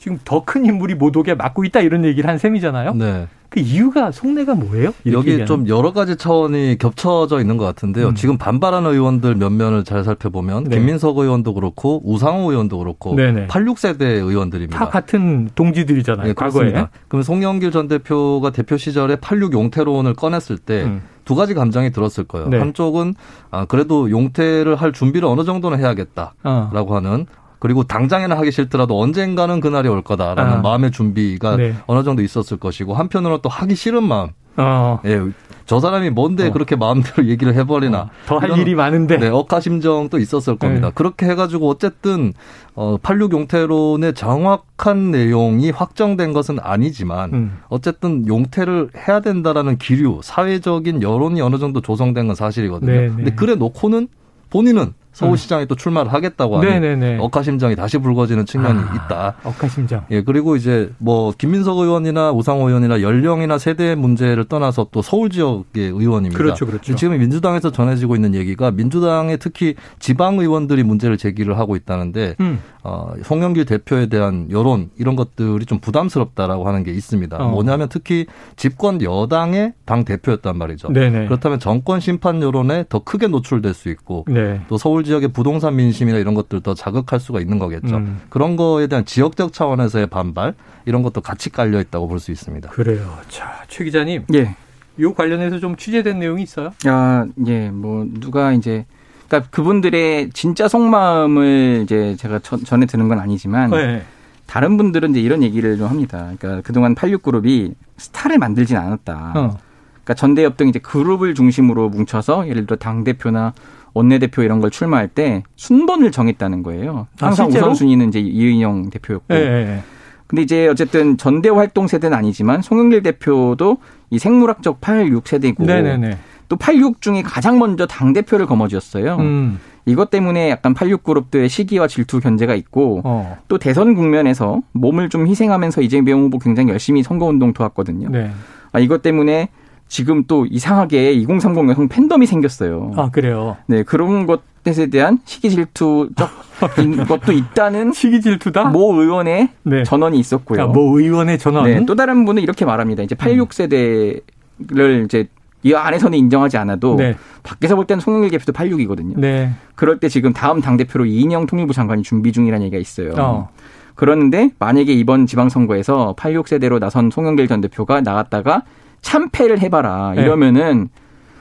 지금 0.00 0.18
더 0.24 0.40
큰 0.44 0.64
인물이 0.64 0.94
못 0.94 1.14
오게 1.16 1.34
막고 1.34 1.64
있다 1.64 1.80
이런 1.80 2.04
얘기를 2.04 2.28
한 2.28 2.38
셈이잖아요. 2.38 2.94
네. 2.94 3.28
그 3.50 3.60
이유가 3.60 4.10
속내가 4.12 4.54
뭐예요? 4.54 4.94
여기 5.06 5.30
얘기하는. 5.32 5.46
좀 5.46 5.68
여러 5.68 5.92
가지 5.92 6.16
차원이 6.16 6.76
겹쳐져 6.78 7.40
있는 7.40 7.56
것 7.58 7.64
같은데요. 7.66 8.08
음. 8.08 8.14
지금 8.14 8.38
반발하는 8.38 8.92
의원들 8.92 9.34
몇 9.34 9.50
면을 9.50 9.84
잘 9.84 10.02
살펴보면 10.02 10.64
네. 10.64 10.76
김민석 10.78 11.18
의원도 11.18 11.52
그렇고 11.54 12.00
우상호 12.04 12.50
의원도 12.52 12.78
그렇고 12.78 13.14
네네. 13.14 13.48
86세대 13.48 14.02
의원들입니다. 14.02 14.78
다 14.78 14.88
같은 14.88 15.50
동지들이잖아요. 15.54 16.28
네, 16.28 16.32
과거에. 16.32 16.72
그럼 17.08 17.22
송영길 17.22 17.70
전 17.70 17.86
대표가 17.88 18.50
대표 18.50 18.76
시절에 18.78 19.16
86 19.16 19.52
용태론을 19.52 20.14
꺼냈을 20.14 20.56
때 20.56 20.84
음. 20.84 21.02
두 21.24 21.34
가지 21.34 21.52
감정이 21.52 21.90
들었을 21.90 22.24
거예요. 22.24 22.48
네. 22.48 22.58
한쪽은 22.58 23.14
아, 23.50 23.66
그래도 23.66 24.10
용태를 24.10 24.76
할 24.76 24.92
준비를 24.92 25.28
어느 25.28 25.44
정도는 25.44 25.78
해야겠다라고 25.80 26.32
어. 26.44 26.96
하는 26.96 27.26
그리고 27.60 27.84
당장에는 27.84 28.36
하기 28.38 28.50
싫더라도 28.50 29.00
언젠가는 29.00 29.60
그날이 29.60 29.88
올 29.88 30.02
거다라는 30.02 30.52
아. 30.54 30.60
마음의 30.62 30.90
준비가 30.90 31.56
네. 31.56 31.74
어느 31.86 32.02
정도 32.02 32.22
있었을 32.22 32.56
것이고 32.56 32.94
한편으로는 32.94 33.40
또 33.42 33.48
하기 33.48 33.76
싫은 33.76 34.02
마음. 34.02 34.30
어. 34.56 34.98
예, 35.04 35.20
저 35.66 35.78
사람이 35.78 36.10
뭔데 36.10 36.48
어. 36.48 36.52
그렇게 36.52 36.74
마음대로 36.74 37.28
얘기를 37.28 37.54
해버리나. 37.54 38.10
더할 38.26 38.48
이런 38.48 38.58
일이 38.58 38.74
많은데. 38.74 39.18
네, 39.18 39.28
억하심정도 39.28 40.18
있었을 40.18 40.56
겁니다. 40.56 40.88
네. 40.88 40.92
그렇게 40.94 41.26
해가지고 41.26 41.68
어쨌든 41.68 42.32
어, 42.74 42.96
86 43.00 43.32
용태론의 43.32 44.14
정확한 44.14 45.12
내용이 45.12 45.70
확정된 45.70 46.32
것은 46.32 46.58
아니지만 46.60 47.32
음. 47.32 47.58
어쨌든 47.68 48.26
용태를 48.26 48.90
해야 49.06 49.20
된다라는 49.20 49.78
기류, 49.78 50.20
사회적인 50.24 51.02
여론이 51.02 51.40
어느 51.40 51.58
정도 51.58 51.80
조성된 51.80 52.26
건 52.26 52.34
사실이거든요. 52.34 52.90
네, 52.90 53.00
네. 53.02 53.08
근데 53.08 53.34
그래 53.34 53.54
놓고는 53.54 54.08
본인은 54.50 54.94
서울시장에 55.12 55.66
또 55.66 55.74
출마를 55.74 56.12
하겠다고 56.12 56.58
하는 56.58 56.68
네네네. 56.68 57.18
억하심정이 57.20 57.76
다시 57.76 57.98
불거지는 57.98 58.46
측면이 58.46 58.78
아, 58.78 58.94
있다. 58.94 59.34
억하심장. 59.44 60.06
예, 60.10 60.22
그리고 60.22 60.56
이제 60.56 60.92
뭐 60.98 61.32
김민석 61.36 61.78
의원이나 61.78 62.30
우상호 62.32 62.68
의원이나 62.68 63.02
연령이나 63.02 63.58
세대 63.58 63.94
문제를 63.94 64.44
떠나서 64.44 64.88
또 64.92 65.02
서울 65.02 65.30
지역의 65.30 65.84
의원입니다. 65.88 66.38
그렇죠, 66.38 66.66
그렇죠. 66.66 66.94
지금 66.94 67.18
민주당에서 67.18 67.70
전해지고 67.70 68.14
있는 68.14 68.34
얘기가 68.34 68.70
민주당의 68.70 69.38
특히 69.38 69.74
지방 69.98 70.38
의원들이 70.38 70.82
문제를 70.84 71.16
제기를 71.18 71.58
하고 71.58 71.76
있다는데 71.76 72.36
음. 72.40 72.60
어, 72.82 73.12
송영길 73.22 73.64
대표에 73.66 74.06
대한 74.06 74.48
여론 74.50 74.90
이런 74.96 75.16
것들이 75.16 75.66
좀 75.66 75.80
부담스럽다라고 75.80 76.66
하는 76.66 76.82
게 76.82 76.92
있습니다. 76.92 77.36
어. 77.36 77.48
뭐냐면 77.50 77.88
특히 77.90 78.26
집권 78.56 79.02
여당의 79.02 79.74
당 79.84 80.04
대표였단 80.04 80.56
말이죠. 80.56 80.88
네네. 80.92 81.26
그렇다면 81.26 81.58
정권 81.58 82.00
심판 82.00 82.40
여론에 82.42 82.84
더 82.88 83.00
크게 83.00 83.26
노출될 83.26 83.74
수 83.74 83.90
있고 83.90 84.24
네. 84.28 84.60
또 84.68 84.78
서울 84.78 85.04
지역의 85.04 85.28
부동산 85.32 85.76
민심이나 85.76 86.18
이런 86.18 86.34
것들 86.34 86.60
더 86.62 86.74
자극할 86.74 87.20
수가 87.20 87.40
있는 87.40 87.58
거겠죠. 87.58 87.96
음. 87.96 88.20
그런 88.30 88.56
거에 88.56 88.86
대한 88.86 89.04
지역적 89.04 89.52
차원에서의 89.52 90.06
반발 90.06 90.54
이런 90.86 91.02
것도 91.02 91.20
같이 91.20 91.50
깔려 91.50 91.80
있다고 91.80 92.08
볼 92.08 92.20
수 92.20 92.30
있습니다. 92.32 92.68
그래요. 92.70 93.16
자, 93.28 93.64
최 93.68 93.82
기자님, 93.84 94.24
예. 94.34 94.54
요 95.00 95.14
관련해서 95.14 95.58
좀 95.58 95.76
취재된 95.76 96.18
내용이 96.18 96.42
있어요? 96.42 96.72
아, 96.84 97.26
예, 97.46 97.70
뭐, 97.70 98.06
누가 98.20 98.52
이제, 98.52 98.84
그러니까 99.30 99.48
그분들의 99.50 100.30
진짜 100.30 100.66
속마음을 100.66 101.82
이제 101.84 102.16
제가 102.16 102.40
전, 102.40 102.64
전해 102.64 102.86
드는 102.86 103.08
건 103.08 103.20
아니지만, 103.20 103.70
네. 103.70 104.02
다른 104.46 104.76
분들은 104.76 105.12
이제 105.12 105.20
이런 105.20 105.44
얘기를 105.44 105.78
좀 105.78 105.86
합니다. 105.86 106.32
그러니까 106.36 106.62
그동안 106.62 106.96
86그룹이 106.96 107.72
스타를 107.96 108.38
만들진 108.38 108.76
않았다. 108.76 109.32
어. 109.36 109.56
그러니까 109.92 110.14
전대협 110.14 110.56
등 110.56 110.66
이제 110.66 110.80
그룹을 110.80 111.36
중심으로 111.36 111.88
뭉쳐서 111.90 112.48
예를 112.48 112.66
들어 112.66 112.76
당 112.76 113.04
대표나 113.04 113.52
원내대표 113.94 114.42
이런 114.42 114.60
걸 114.60 114.70
출마할 114.70 115.06
때 115.06 115.44
순번을 115.54 116.10
정했다는 116.10 116.64
거예요. 116.64 117.06
아, 117.20 117.26
항상 117.26 117.46
실제로? 117.46 117.66
우선순위는 117.66 118.08
이제 118.08 118.18
이은영 118.18 118.90
대표였고. 118.90 119.32
예, 119.34 119.38
예. 119.38 119.82
근데 120.26 120.42
이제 120.42 120.66
어쨌든 120.66 121.16
전대 121.16 121.48
활동 121.48 121.86
세대는 121.86 122.16
아니지만 122.16 122.62
송영길 122.62 123.04
대표도 123.04 123.78
이 124.10 124.18
생물학적 124.18 124.80
86 124.80 125.28
세대고 125.28 125.64
네네네. 125.64 126.18
또 126.50 126.56
86 126.56 127.00
중에 127.00 127.22
가장 127.22 127.60
먼저 127.60 127.86
당 127.86 128.12
대표를 128.12 128.44
거머쥐었어요. 128.44 129.16
음. 129.20 129.60
이것 129.86 130.10
때문에 130.10 130.50
약간 130.50 130.74
86 130.74 131.04
그룹들의 131.04 131.48
시기와 131.48 131.86
질투 131.86 132.18
견제가 132.18 132.56
있고 132.56 133.00
어. 133.04 133.38
또 133.46 133.56
대선 133.56 133.94
국면에서 133.94 134.60
몸을 134.72 135.08
좀 135.08 135.28
희생하면서 135.28 135.80
이재명 135.80 136.22
후보 136.22 136.38
굉장히 136.38 136.70
열심히 136.70 137.04
선거 137.04 137.26
운동 137.26 137.52
도왔거든요. 137.52 138.08
네. 138.10 138.32
아, 138.72 138.80
이것 138.80 139.00
때문에 139.00 139.48
지금 139.86 140.24
또 140.26 140.44
이상하게 140.44 141.12
2030 141.12 141.70
여성 141.70 141.88
팬덤이 141.88 142.26
생겼어요. 142.26 142.92
아, 142.96 143.10
그래요. 143.10 143.56
네, 143.66 143.84
그런 143.84 144.26
것에 144.26 144.88
대한 144.88 145.20
시기 145.24 145.50
질투적 145.50 146.28
것도 147.08 147.30
있다는 147.30 147.92
시기 147.92 148.20
질투다? 148.20 148.64
모 148.70 149.00
의원의 149.00 149.50
네. 149.62 149.84
전언이 149.84 150.18
있었고요. 150.18 150.62
아, 150.62 150.66
뭐 150.66 150.98
의원의 150.98 151.38
전원. 151.38 151.64
네, 151.64 151.86
또 151.86 151.94
다른 151.94 152.24
분은 152.24 152.42
이렇게 152.42 152.64
말합니다. 152.64 153.04
이제 153.04 153.14
86 153.14 153.52
세대를 153.52 155.04
이제 155.04 155.28
이 155.62 155.74
안에서는 155.74 156.16
인정하지 156.16 156.56
않아도 156.58 156.96
네. 156.96 157.16
밖에서 157.42 157.76
볼 157.76 157.86
때는 157.86 158.00
송영길 158.00 158.30
대표도 158.30 158.52
86이거든요. 158.52 159.18
네. 159.18 159.52
그럴 159.74 159.98
때 159.98 160.08
지금 160.08 160.32
다음 160.32 160.60
당대표로 160.60 161.06
이인영 161.06 161.46
통일부 161.46 161.72
장관이 161.72 162.02
준비 162.02 162.32
중이라는 162.32 162.64
얘기가 162.66 162.80
있어요. 162.80 163.12
어. 163.18 163.48
그런데 163.94 164.50
만약에 164.58 164.92
이번 164.92 165.26
지방선거에서 165.26 166.14
86세대로 166.16 166.78
나선 166.78 167.10
송영길 167.10 167.48
전 167.48 167.60
대표가 167.60 168.00
나갔다가 168.00 168.62
참패를 169.02 169.60
해봐라 169.60 170.14
네. 170.16 170.22
이러면은 170.22 170.88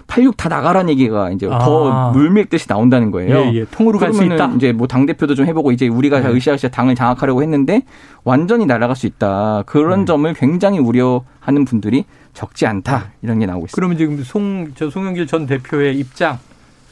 86 0.10 0.36
다 0.38 0.50
나가라는 0.50 0.90
얘기가 0.90 1.30
이제 1.32 1.48
아. 1.50 1.60
더 1.60 2.12
물밀듯이 2.12 2.68
나온다는 2.68 3.12
거예요. 3.12 3.38
예, 3.46 3.54
예. 3.54 3.66
통으로 3.66 4.00
갈 4.00 4.12
수 4.14 4.24
있다. 4.26 4.52
이제 4.56 4.72
뭐 4.74 4.88
당 4.88 5.06
대표도 5.06 5.36
좀 5.36 5.46
해보고 5.46 5.72
이제 5.72 5.88
우리가 5.88 6.20
네. 6.20 6.30
으쌰으쌰 6.30 6.68
당을 6.70 6.96
장악하려고 6.96 7.44
했는데 7.44 7.84
완전히 8.24 8.66
날아갈 8.66 8.96
수 8.96 9.06
있다. 9.06 9.64
그런 9.68 10.00
네. 10.00 10.06
점을 10.06 10.34
굉장히 10.34 10.80
우려하는 10.80 11.64
분들이 11.66 12.06
적지 12.34 12.66
않다 12.66 13.12
이런 13.22 13.40
게 13.40 13.46
나오고 13.46 13.68
있습니다. 13.68 13.76
그러면 13.76 13.98
지금 13.98 14.24
송, 14.24 14.72
저 14.76 14.90
송영길 14.90 15.28
전 15.28 15.46
대표의 15.46 15.98
입장, 16.00 16.40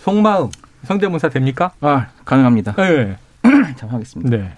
속마음, 0.04 0.50
성대모사 0.86 1.30
됩니까? 1.30 1.72
아 1.82 2.08
가능합니다. 2.24 2.74
네. 2.76 3.18
참 3.78 3.90
하겠습니다. 3.90 4.30
네. 4.38 4.52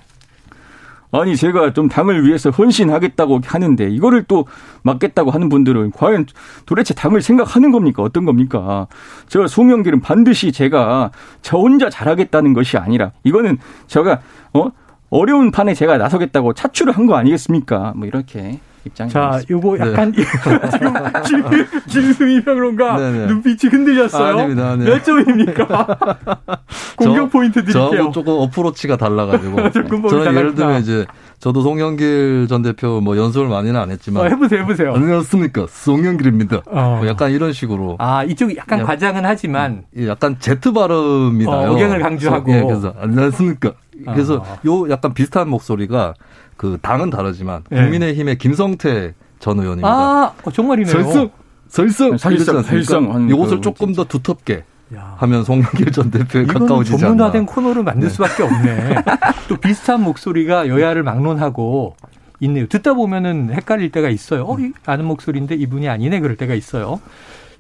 아니 1.11 1.35
제가 1.35 1.73
좀 1.73 1.89
당을 1.89 2.25
위해서 2.25 2.51
헌신하겠다고 2.51 3.41
하는데 3.43 3.89
이거를 3.89 4.23
또 4.27 4.45
막겠다고 4.83 5.31
하는 5.31 5.49
분들은 5.49 5.91
과연 5.91 6.27
도대체 6.67 6.93
당을 6.93 7.21
생각하는 7.21 7.71
겁니까? 7.71 8.03
어떤 8.03 8.25
겁니까? 8.25 8.85
저 9.27 9.47
송영길은 9.47 10.01
반드시 10.01 10.51
제가 10.51 11.09
저 11.41 11.57
혼자 11.57 11.89
잘하겠다는 11.89 12.53
것이 12.53 12.77
아니라 12.77 13.11
이거는 13.23 13.57
제가 13.87 14.19
어? 14.53 14.69
어려운 15.09 15.49
판에 15.49 15.73
제가 15.73 15.97
나서겠다고 15.97 16.53
차출을 16.53 16.93
한 16.95 17.07
거 17.07 17.15
아니겠습니까? 17.15 17.93
뭐 17.95 18.05
이렇게 18.07 18.59
입장이 18.89 19.09
자. 19.09 19.39
요거 19.49 19.77
네. 19.77 19.91
약간 19.91 20.11
지금 20.71 20.93
지금 21.25 21.65
김수미 21.87 22.43
평론가 22.43 22.97
네네. 22.97 23.25
눈빛이 23.27 23.69
흔들렸어요. 23.71 24.37
아닙니다, 24.37 24.75
네. 24.75 24.85
몇 24.85 25.03
점입니까? 25.03 25.65
공격 26.97 27.15
저- 27.15 27.29
포인트 27.29 27.61
드릴게요. 27.63 27.89
저하고 27.91 28.11
조금 28.11 28.33
어프로치가 28.33 28.97
달라가지고 28.97 29.55
저 29.71 29.81
저는 29.81 29.91
예를 29.91 30.33
달랐구나. 30.33 30.53
들면 30.55 30.81
이제 30.81 31.05
저도 31.39 31.61
송영길 31.61 32.47
전 32.49 32.61
대표 32.61 32.99
뭐 32.99 33.15
연습을 33.15 33.47
많이는 33.47 33.79
안 33.79 33.87
어, 33.87 33.91
했지만 33.91 34.29
해보세요, 34.29 34.61
해보세요. 34.61 34.93
안녕하십니까 34.93 35.67
송영길입니다. 35.69 36.61
어. 36.67 36.97
뭐 36.99 37.07
약간 37.07 37.31
이런 37.31 37.53
식으로 37.53 37.95
아, 37.99 38.23
이쪽 38.25 38.55
약간 38.57 38.79
야. 38.79 38.83
과장은 38.83 39.23
하지만 39.25 39.83
예, 39.97 40.07
약간 40.09 40.35
제트 40.39 40.73
발음이 40.73 41.45
어, 41.47 41.55
나요. 41.55 41.71
억양을 41.71 41.99
강조하고. 41.99 42.51
예, 42.53 42.61
그래서 42.63 42.93
안녕하십니까. 42.99 43.71
그래서 44.05 44.35
어. 44.37 44.57
요 44.65 44.89
약간 44.89 45.13
비슷한 45.13 45.49
목소리가 45.49 46.13
그 46.57 46.77
당은 46.81 47.09
다르지만 47.09 47.63
예. 47.71 47.81
국민의힘의 47.81 48.37
김성태 48.37 49.13
전 49.39 49.59
의원입니다. 49.59 49.87
아, 49.87 50.33
어, 50.43 50.51
정말이네요. 50.51 50.91
설성 50.91 51.29
설성? 51.67 52.17
설성 52.17 53.13
하는 53.13 53.29
요것을 53.29 53.57
그 53.57 53.61
조금 53.61 53.93
더 53.93 54.03
두텁게 54.03 54.63
야. 54.95 55.15
하면 55.17 55.43
송영길 55.43 55.91
전 55.91 56.09
대표에 56.09 56.45
가까워지지 56.45 56.97
전문화된 56.97 57.41
않나. 57.41 57.51
코너를 57.51 57.83
만들 57.83 58.09
수밖에 58.09 58.43
없네. 58.43 58.95
또 59.47 59.55
비슷한 59.57 60.01
목소리가 60.01 60.67
여야를 60.67 61.03
막론하고 61.03 61.95
있네요. 62.41 62.67
듣다 62.67 62.93
보면은 62.95 63.53
헷갈릴 63.53 63.91
때가 63.91 64.09
있어요. 64.09 64.45
어, 64.45 64.57
이 64.59 64.71
아는 64.85 65.05
목소리인데 65.05 65.55
이분이 65.55 65.87
아니네 65.87 66.21
그럴 66.21 66.35
때가 66.37 66.55
있어요. 66.55 66.99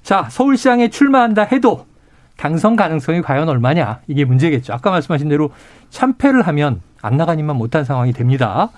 자, 0.01 0.27
서울시장에 0.29 0.89
출마한다 0.89 1.43
해도 1.43 1.85
당선 2.39 2.77
가능성이 2.77 3.21
과연 3.21 3.49
얼마냐 3.49 3.99
이게 4.07 4.23
문제겠죠. 4.23 4.73
아까 4.73 4.91
말씀하신 4.91 5.27
대로 5.27 5.51
참패를 5.89 6.43
하면 6.47 6.81
안 7.01 7.17
나가니만 7.17 7.55
못한 7.57 7.83
상황이 7.83 8.13
됩니다. 8.13 8.69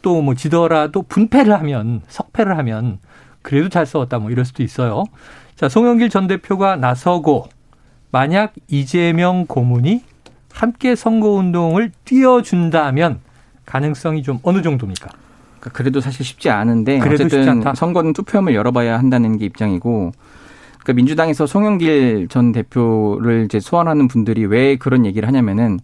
또 0.00 0.20
뭐 0.22 0.34
지더라도 0.34 1.02
분패를 1.02 1.52
하면 1.60 2.00
석패를 2.08 2.56
하면 2.58 2.98
그래도 3.42 3.68
잘 3.68 3.84
싸웠다 3.86 4.18
뭐 4.18 4.30
이럴 4.30 4.44
수도 4.44 4.62
있어요. 4.62 5.04
자, 5.56 5.68
송영길 5.68 6.08
전 6.10 6.26
대표가 6.26 6.76
나서고 6.76 7.48
만약 8.10 8.54
이재명 8.68 9.46
고문이 9.46 10.02
함께 10.52 10.96
선거운동을 10.96 11.92
띄워준다면 12.04 13.20
가능성이 13.66 14.22
좀 14.22 14.38
어느 14.42 14.62
정도입니까? 14.62 15.08
그러니까 15.60 15.70
그래도 15.76 16.00
사실 16.00 16.24
쉽지 16.24 16.50
않은데 16.50 16.98
그래도 16.98 17.24
쉽지 17.24 17.36
어쨌든 17.36 17.52
않다. 17.58 17.74
선거는 17.74 18.12
투표함을 18.14 18.54
열어봐야 18.54 18.98
한다는 18.98 19.38
게 19.38 19.44
입장이고 19.44 20.12
그러니까 20.82 20.92
민주당에서 20.94 21.46
송영길 21.46 22.28
전 22.28 22.52
대표를 22.52 23.44
이제 23.44 23.60
소환하는 23.60 24.08
분들이 24.08 24.44
왜 24.44 24.76
그런 24.76 25.06
얘기를 25.06 25.26
하냐면은 25.26 25.78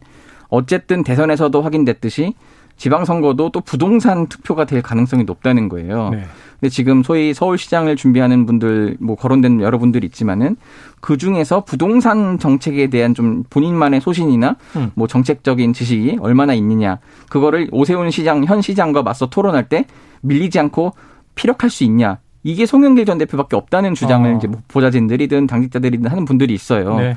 어쨌든 0.48 1.02
대선에서도 1.04 1.60
확인됐듯이 1.62 2.34
지방선거도 2.76 3.50
또 3.50 3.60
부동산 3.60 4.28
투표가 4.28 4.64
될 4.64 4.82
가능성이 4.82 5.24
높다는 5.24 5.68
거예요. 5.68 6.10
네. 6.10 6.24
근데 6.60 6.70
지금 6.70 7.02
소위 7.02 7.34
서울시장을 7.34 7.96
준비하는 7.96 8.46
분들, 8.46 8.96
뭐 9.00 9.16
거론된 9.16 9.60
여러분들 9.60 10.04
있지만은 10.04 10.56
그 11.00 11.16
중에서 11.16 11.64
부동산 11.64 12.38
정책에 12.38 12.88
대한 12.88 13.14
좀 13.14 13.44
본인만의 13.50 14.00
소신이나 14.00 14.56
음. 14.76 14.90
뭐 14.94 15.06
정책적인 15.06 15.72
지식이 15.72 16.18
얼마나 16.20 16.54
있느냐. 16.54 16.98
그거를 17.28 17.68
오세훈 17.72 18.10
시장, 18.10 18.44
현 18.44 18.62
시장과 18.62 19.02
맞서 19.02 19.26
토론할 19.26 19.68
때 19.68 19.84
밀리지 20.22 20.58
않고 20.58 20.92
피력할 21.34 21.70
수 21.70 21.84
있냐. 21.84 22.18
이게 22.48 22.64
송영길 22.64 23.04
전 23.04 23.18
대표밖에 23.18 23.56
없다는 23.56 23.94
주장을 23.94 24.32
어. 24.32 24.36
이제 24.38 24.46
뭐 24.48 24.62
보좌진들이든 24.68 25.46
당직자들이든 25.46 26.10
하는 26.10 26.24
분들이 26.24 26.54
있어요. 26.54 26.96
네. 26.96 27.14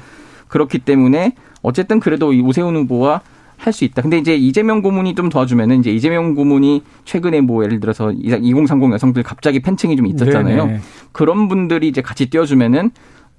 그렇기 0.49 0.79
때문에 0.79 1.35
어쨌든 1.61 2.01
그래도 2.01 2.33
이 2.33 2.41
오세훈 2.41 2.75
후보와 2.75 3.21
할 3.55 3.71
수 3.71 3.85
있다. 3.85 4.01
근데 4.01 4.17
이제 4.17 4.35
이재명 4.35 4.81
고문이 4.81 5.15
좀 5.15 5.29
도와주면은 5.29 5.79
이제 5.79 5.91
이재명 5.91 6.33
고문이 6.35 6.83
최근에 7.05 7.41
뭐 7.41 7.63
예를 7.63 7.79
들어서 7.79 8.11
2030 8.11 8.91
여성들 8.91 9.23
갑자기 9.23 9.61
팬층이 9.61 9.95
좀 9.95 10.07
있었잖아요. 10.07 10.65
네네. 10.65 10.79
그런 11.13 11.47
분들이 11.47 11.87
이제 11.87 12.01
같이 12.01 12.29
띄워주면은 12.29 12.91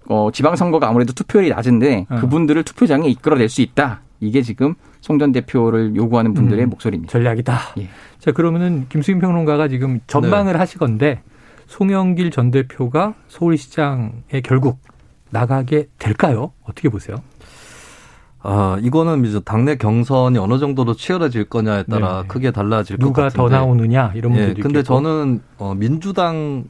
어 0.07 0.31
지방선거가 0.33 0.89
아무래도 0.89 1.13
투표율이 1.13 1.51
낮은데 1.51 2.07
어. 2.09 2.17
그분들을 2.21 2.63
투표장에 2.63 3.07
이끌어낼 3.09 3.49
수 3.51 3.61
있다. 3.61 4.01
이게 4.21 4.41
지금 4.41 4.75
송 5.03 5.19
전 5.19 5.33
대표를 5.33 5.97
요구하는 5.97 6.33
분들의 6.33 6.65
음. 6.65 6.71
목소리입니다. 6.71 7.11
전략이다. 7.13 7.59
예. 7.81 7.89
자, 8.21 8.31
그러면은 8.31 8.87
김수인 8.89 9.19
평론가가 9.19 9.67
지금 9.69 9.99
전망을 10.07 10.59
하시건데 10.61 11.21
송영길 11.73 12.31
전 12.31 12.50
대표가 12.50 13.14
서울시장에 13.29 14.43
결국 14.45 14.79
나가게 15.31 15.88
될까요? 15.99 16.52
어떻게 16.64 16.91
보세요? 16.91 17.17
아, 18.41 18.76
이거는 18.83 19.25
이제 19.25 19.41
당내 19.41 19.76
경선이 19.76 20.37
어느 20.37 20.59
정도로 20.59 20.93
치열해질 20.95 21.47
거냐에 21.47 21.85
따라 21.85 22.23
네. 22.23 22.29
크게 22.29 22.50
달라질 22.50 22.99
것 22.99 23.07
누가 23.07 23.23
같은데. 23.23 23.37
더 23.38 23.49
나오느냐 23.49 24.12
이런 24.14 24.33
예, 24.35 24.38
문제도 24.38 24.62
근데 24.62 24.81
있겠고. 24.81 24.83
저는 24.83 25.41
어, 25.57 25.75
민주당 25.75 26.64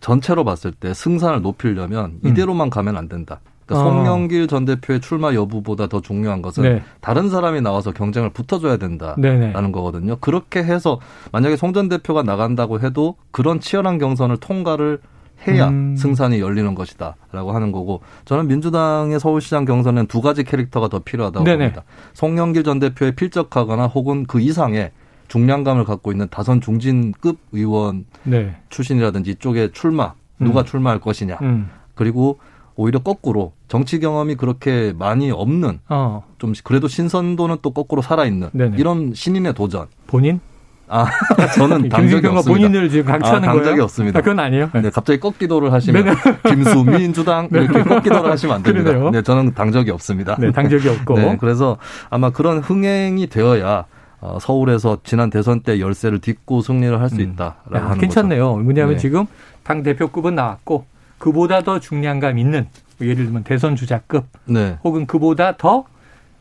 전체로 0.00 0.44
봤을 0.44 0.70
때 0.70 0.94
승산을 0.94 1.42
높이려면 1.42 2.20
음. 2.24 2.30
이대로만 2.30 2.70
가면 2.70 2.96
안 2.96 3.08
된다. 3.08 3.40
그러니까 3.68 3.86
어. 3.88 3.92
송영길 3.92 4.48
전 4.48 4.64
대표의 4.64 5.00
출마 5.00 5.34
여부보다 5.34 5.86
더 5.88 6.00
중요한 6.00 6.40
것은 6.42 6.62
네. 6.62 6.82
다른 7.00 7.28
사람이 7.28 7.60
나와서 7.60 7.92
경쟁을 7.92 8.30
붙어줘야 8.30 8.78
된다라는 8.78 9.20
네네. 9.20 9.52
거거든요. 9.72 10.16
그렇게 10.16 10.60
해서 10.64 10.98
만약에 11.32 11.56
송 11.56 11.68
전 11.68 11.88
대표가 11.90 12.22
나간다고 12.22 12.80
해도 12.80 13.16
그런 13.30 13.60
치열한 13.60 13.98
경선을 13.98 14.38
통과를 14.38 15.00
해야 15.46 15.68
음. 15.68 15.94
승산이 15.96 16.40
열리는 16.40 16.74
것이다라고 16.74 17.52
하는 17.52 17.70
거고 17.70 18.00
저는 18.24 18.48
민주당의 18.48 19.20
서울시장 19.20 19.66
경선엔 19.66 20.06
두 20.06 20.20
가지 20.22 20.42
캐릭터가 20.42 20.88
더 20.88 20.98
필요하다고 21.00 21.44
네네. 21.44 21.58
봅니다. 21.58 21.82
송영길 22.14 22.64
전 22.64 22.78
대표에 22.80 23.12
필적하거나 23.12 23.86
혹은 23.86 24.24
그 24.26 24.40
이상의 24.40 24.90
중량감을 25.28 25.84
갖고 25.84 26.10
있는 26.10 26.26
다선 26.30 26.60
중진급 26.62 27.38
의원 27.52 28.06
네. 28.24 28.56
출신이라든지 28.70 29.32
이쪽에 29.32 29.70
출마 29.72 30.14
누가 30.40 30.62
음. 30.62 30.64
출마할 30.64 31.00
것이냐 31.00 31.38
음. 31.42 31.68
그리고 31.94 32.38
오히려 32.78 33.00
거꾸로 33.00 33.52
정치 33.66 33.98
경험이 33.98 34.36
그렇게 34.36 34.94
많이 34.96 35.32
없는 35.32 35.80
어. 35.88 36.22
좀 36.38 36.52
그래도 36.62 36.86
신선도는 36.86 37.56
또 37.60 37.72
거꾸로 37.72 38.02
살아있는 38.02 38.50
네네. 38.52 38.76
이런 38.78 39.12
신인의 39.14 39.54
도전. 39.54 39.88
본인? 40.06 40.38
아 40.86 41.06
저는 41.58 41.88
당 41.88 42.02
김수인 42.02 42.10
적이 42.10 42.22
평론가 42.22 42.38
없습니다. 42.38 42.68
본인을 42.68 42.88
지금 42.88 43.10
강추하는 43.10 43.48
아, 43.48 43.52
거예요? 43.52 43.64
당 43.64 43.72
적이 43.72 43.82
없습니다. 43.82 44.18
아, 44.20 44.22
그건 44.22 44.38
아니에요. 44.38 44.70
네, 44.74 44.90
갑자기 44.90 45.18
꺾기도를 45.18 45.72
하시면 45.72 46.04
네 46.04 46.10
네. 46.12 46.38
김수 46.54 46.84
민 46.84 47.12
주당 47.12 47.48
이렇게 47.50 47.82
꺾기도를 47.82 48.30
하시면 48.30 48.54
안 48.54 48.62
됩니다. 48.62 48.90
그러네요. 48.90 49.10
네, 49.10 49.22
저는 49.22 49.54
당 49.54 49.72
적이 49.72 49.90
없습니다. 49.90 50.36
네, 50.38 50.52
당적이 50.52 50.88
없고. 50.88 51.14
네, 51.18 51.36
그래서 51.40 51.78
아마 52.10 52.30
그런 52.30 52.60
흥행이 52.60 53.26
되어야 53.26 53.86
어, 54.20 54.38
서울에서 54.40 54.98
지난 55.02 55.30
대선 55.30 55.62
때 55.62 55.80
열세를 55.80 56.20
딛고 56.20 56.60
승리를 56.60 56.98
할수 57.00 57.16
음. 57.16 57.32
있다라고 57.32 57.74
야, 57.76 57.84
하는 57.86 57.98
괜찮네요. 57.98 58.54
왜냐하면 58.64 58.94
네. 58.94 59.00
지금 59.00 59.26
당 59.64 59.82
대표급은 59.82 60.36
나왔고 60.36 60.86
그보다 61.18 61.62
더 61.62 61.80
중량감 61.80 62.38
있는 62.38 62.68
뭐 62.98 63.06
예를 63.06 63.24
들면 63.24 63.44
대선 63.44 63.76
주자급. 63.76 64.26
네. 64.46 64.78
혹은 64.84 65.06
그보다 65.06 65.56
더 65.56 65.84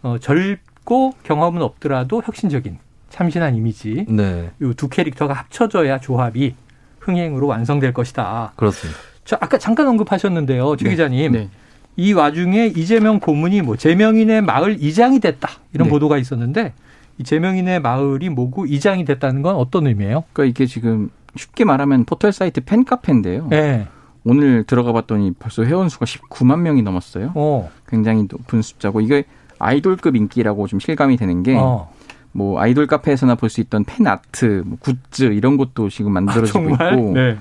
어, 0.01 0.17
젊고 0.19 1.13
경험은 1.23 1.61
없더라도 1.61 2.21
혁신적인 2.23 2.77
참신한 3.09 3.55
이미지 3.55 4.05
네. 4.07 4.51
이두 4.61 4.89
캐릭터가 4.89 5.33
합쳐져야 5.33 5.99
조합이 5.99 6.55
흥행으로 6.99 7.47
완성될 7.47 7.93
것이다. 7.93 8.53
그렇습니다. 8.55 8.99
자, 9.23 9.37
아까 9.39 9.57
잠깐 9.57 9.87
언급하셨는데요, 9.87 10.75
최 10.77 10.85
네. 10.85 10.89
기자님. 10.91 11.31
네. 11.31 11.49
이 11.95 12.13
와중에 12.13 12.67
이재명 12.67 13.19
고문이 13.19 13.61
뭐 13.63 13.75
제명인의 13.75 14.41
마을 14.41 14.81
이장이 14.81 15.19
됐다 15.19 15.49
이런 15.73 15.87
네. 15.87 15.91
보도가 15.91 16.17
있었는데 16.17 16.73
이 17.17 17.23
제명인의 17.23 17.81
마을이 17.81 18.29
뭐고 18.29 18.67
이장이 18.67 19.03
됐다는 19.03 19.41
건 19.41 19.55
어떤 19.55 19.87
의미예요? 19.87 20.23
그러니까 20.31 20.49
이게 20.49 20.67
지금 20.67 21.09
쉽게 21.35 21.65
말하면 21.65 22.05
포털 22.05 22.31
사이트 22.31 22.61
팬카페인데요. 22.61 23.47
네. 23.49 23.87
오늘 24.23 24.63
들어가 24.63 24.91
봤더니 24.91 25.32
벌써 25.39 25.63
회원 25.63 25.89
수가 25.89 26.06
19만 26.06 26.60
명이 26.60 26.82
넘었어요. 26.82 27.32
어. 27.36 27.69
굉장히 27.88 28.23
높은 28.30 28.62
숫자고 28.62 29.01
이게 29.01 29.25
아이돌급 29.60 30.15
인기라고 30.15 30.67
좀 30.67 30.80
실감이 30.80 31.17
되는 31.17 31.43
게 31.43 31.56
어. 31.58 31.89
뭐 32.32 32.60
아이돌 32.60 32.88
카페에서나 32.88 33.36
볼 33.36 33.49
수 33.49 33.62
있던 33.62 33.84
팬 33.86 34.06
아트, 34.06 34.63
뭐 34.65 34.77
굿즈 34.80 35.23
이런 35.34 35.58
것도 35.58 35.89
지금 35.89 36.12
만들어지고 36.13 36.75
아? 36.77 36.91
있고. 36.91 37.13
네. 37.13 37.38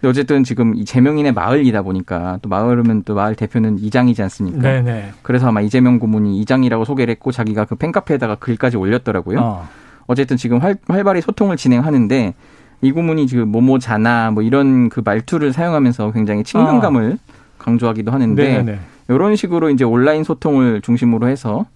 근데 0.00 0.08
어쨌든 0.10 0.44
지금 0.44 0.74
이 0.74 0.84
재명이네 0.84 1.32
마을이다 1.32 1.80
보니까 1.82 2.38
또 2.42 2.48
마을이면 2.50 3.04
또 3.04 3.14
마을 3.14 3.34
대표는 3.34 3.78
이장이지 3.78 4.20
않습니까? 4.22 4.60
네, 4.60 4.82
네. 4.82 5.12
그래서 5.22 5.48
아마 5.48 5.62
이재명 5.62 5.98
고문이 5.98 6.38
이장이라고 6.40 6.84
소개를 6.84 7.12
했고 7.12 7.32
자기가 7.32 7.64
그 7.64 7.76
팬카페에다가 7.76 8.34
글까지 8.34 8.76
올렸더라고요. 8.76 9.38
어. 9.40 9.68
어쨌든 10.06 10.36
지금 10.36 10.58
활, 10.58 10.76
활발히 10.88 11.22
소통을 11.22 11.56
진행하는데 11.56 12.34
이 12.80 12.92
고문이 12.92 13.26
지금 13.26 13.48
뭐뭐자나 13.48 14.30
뭐 14.32 14.42
이런 14.42 14.88
그 14.88 15.00
말투를 15.04 15.52
사용하면서 15.52 16.12
굉장히 16.12 16.44
친근감을 16.44 17.18
강조하기도 17.58 18.10
하는데 18.10 18.42
네, 18.42 18.62
네. 18.62 18.78
이런 19.08 19.36
식으로 19.36 19.70
이제 19.70 19.84
온라인 19.84 20.24
소통을 20.24 20.80
중심으로 20.82 21.28
해서 21.28 21.66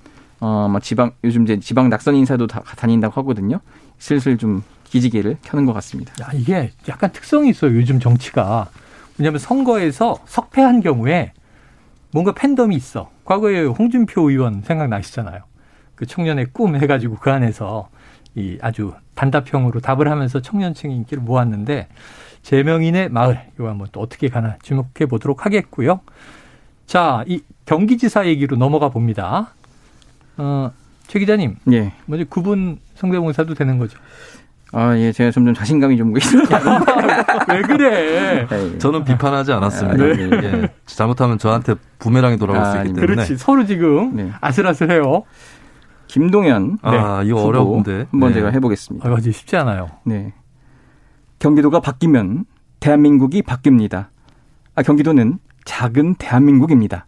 어막 0.41 0.83
지방 0.83 1.13
요즘 1.25 1.45
이제 1.45 1.59
지방 1.59 1.89
낙선 1.89 2.15
인사도 2.15 2.47
다 2.47 2.63
다닌다고 2.77 3.21
하거든요. 3.21 3.61
슬슬 3.99 4.39
좀 4.39 4.63
기지개를 4.85 5.39
켜는 5.43 5.67
것 5.67 5.73
같습니다. 5.75 6.13
야, 6.23 6.31
이게 6.33 6.73
약간 6.89 7.11
특성이 7.13 7.51
있어요. 7.51 7.75
요즘 7.75 8.01
정치가. 8.01 8.69
왜냐하면 9.19 9.39
선거에서 9.41 10.19
석패한 10.27 10.81
경우에 10.81 11.33
뭔가 12.13 12.33
팬덤이 12.33 12.75
있어. 12.77 13.11
과거에 13.25 13.65
홍준표 13.65 14.31
의원 14.31 14.63
생각나시잖아요. 14.63 15.41
그 15.95 16.07
청년의 16.07 16.49
꿈 16.53 16.77
해가지고 16.77 17.17
그 17.17 17.31
안에서 17.31 17.89
이 18.35 18.59
아주 18.61 18.93
단답형으로 19.14 19.81
답을 19.81 20.09
하면서 20.11 20.41
청년층의 20.41 20.97
인기를 20.97 21.23
모았는데 21.23 21.88
제명인의 22.43 23.09
마을 23.11 23.41
이거 23.55 23.69
한번 23.69 23.88
또 23.93 24.01
어떻게 24.01 24.29
가나 24.29 24.57
주목해 24.62 25.07
보도록 25.09 25.45
하겠고요. 25.45 26.01
자, 26.87 27.25
이 27.27 27.43
경기지사 27.67 28.27
얘기로 28.27 28.57
넘어가 28.57 28.88
봅니다. 28.88 29.53
어, 30.37 30.71
최 31.07 31.19
기자님, 31.19 31.57
예. 31.73 31.93
먼저 32.07 32.25
구분 32.29 32.79
성대모사도 32.95 33.55
되는 33.55 33.79
거죠? 33.79 33.99
아, 34.73 34.97
예, 34.97 35.11
제가 35.12 35.31
점점 35.31 35.55
자신감이 35.55 35.97
좀 35.97 36.14
있어요. 36.17 36.43
왜 37.49 37.62
그래? 37.62 38.47
예. 38.51 38.79
저는 38.79 39.05
비판하지 39.05 39.53
않았습니다. 39.53 40.05
아, 40.05 40.07
네. 40.07 40.31
예. 40.62 40.69
잘못하면 40.87 41.38
저한테 41.38 41.75
부메랑이 41.99 42.37
돌아올 42.38 42.59
수 42.64 42.71
아, 42.71 42.75
있기 42.77 42.79
아닙니다. 42.81 43.01
때문에. 43.01 43.14
그렇지. 43.27 43.37
서로 43.37 43.64
지금 43.67 44.17
네. 44.17 44.31
아슬아슬해요. 44.41 45.25
김동연 46.09 46.79
아, 46.83 47.23
이거 47.23 47.38
후보 47.38 47.49
어려운데. 47.49 48.07
한번 48.11 48.31
네. 48.31 48.35
제가 48.37 48.51
해보겠습니다. 48.51 49.07
아, 49.07 49.12
맞지 49.12 49.31
쉽지 49.33 49.57
않아요. 49.57 49.90
네. 50.05 50.33
경기도가 51.38 51.81
바뀌면 51.81 52.44
대한민국이 52.81 53.42
바뀝니다. 53.42 54.07
아, 54.75 54.83
경기도는 54.83 55.38
작은 55.64 56.16
대한민국입니다. 56.16 57.07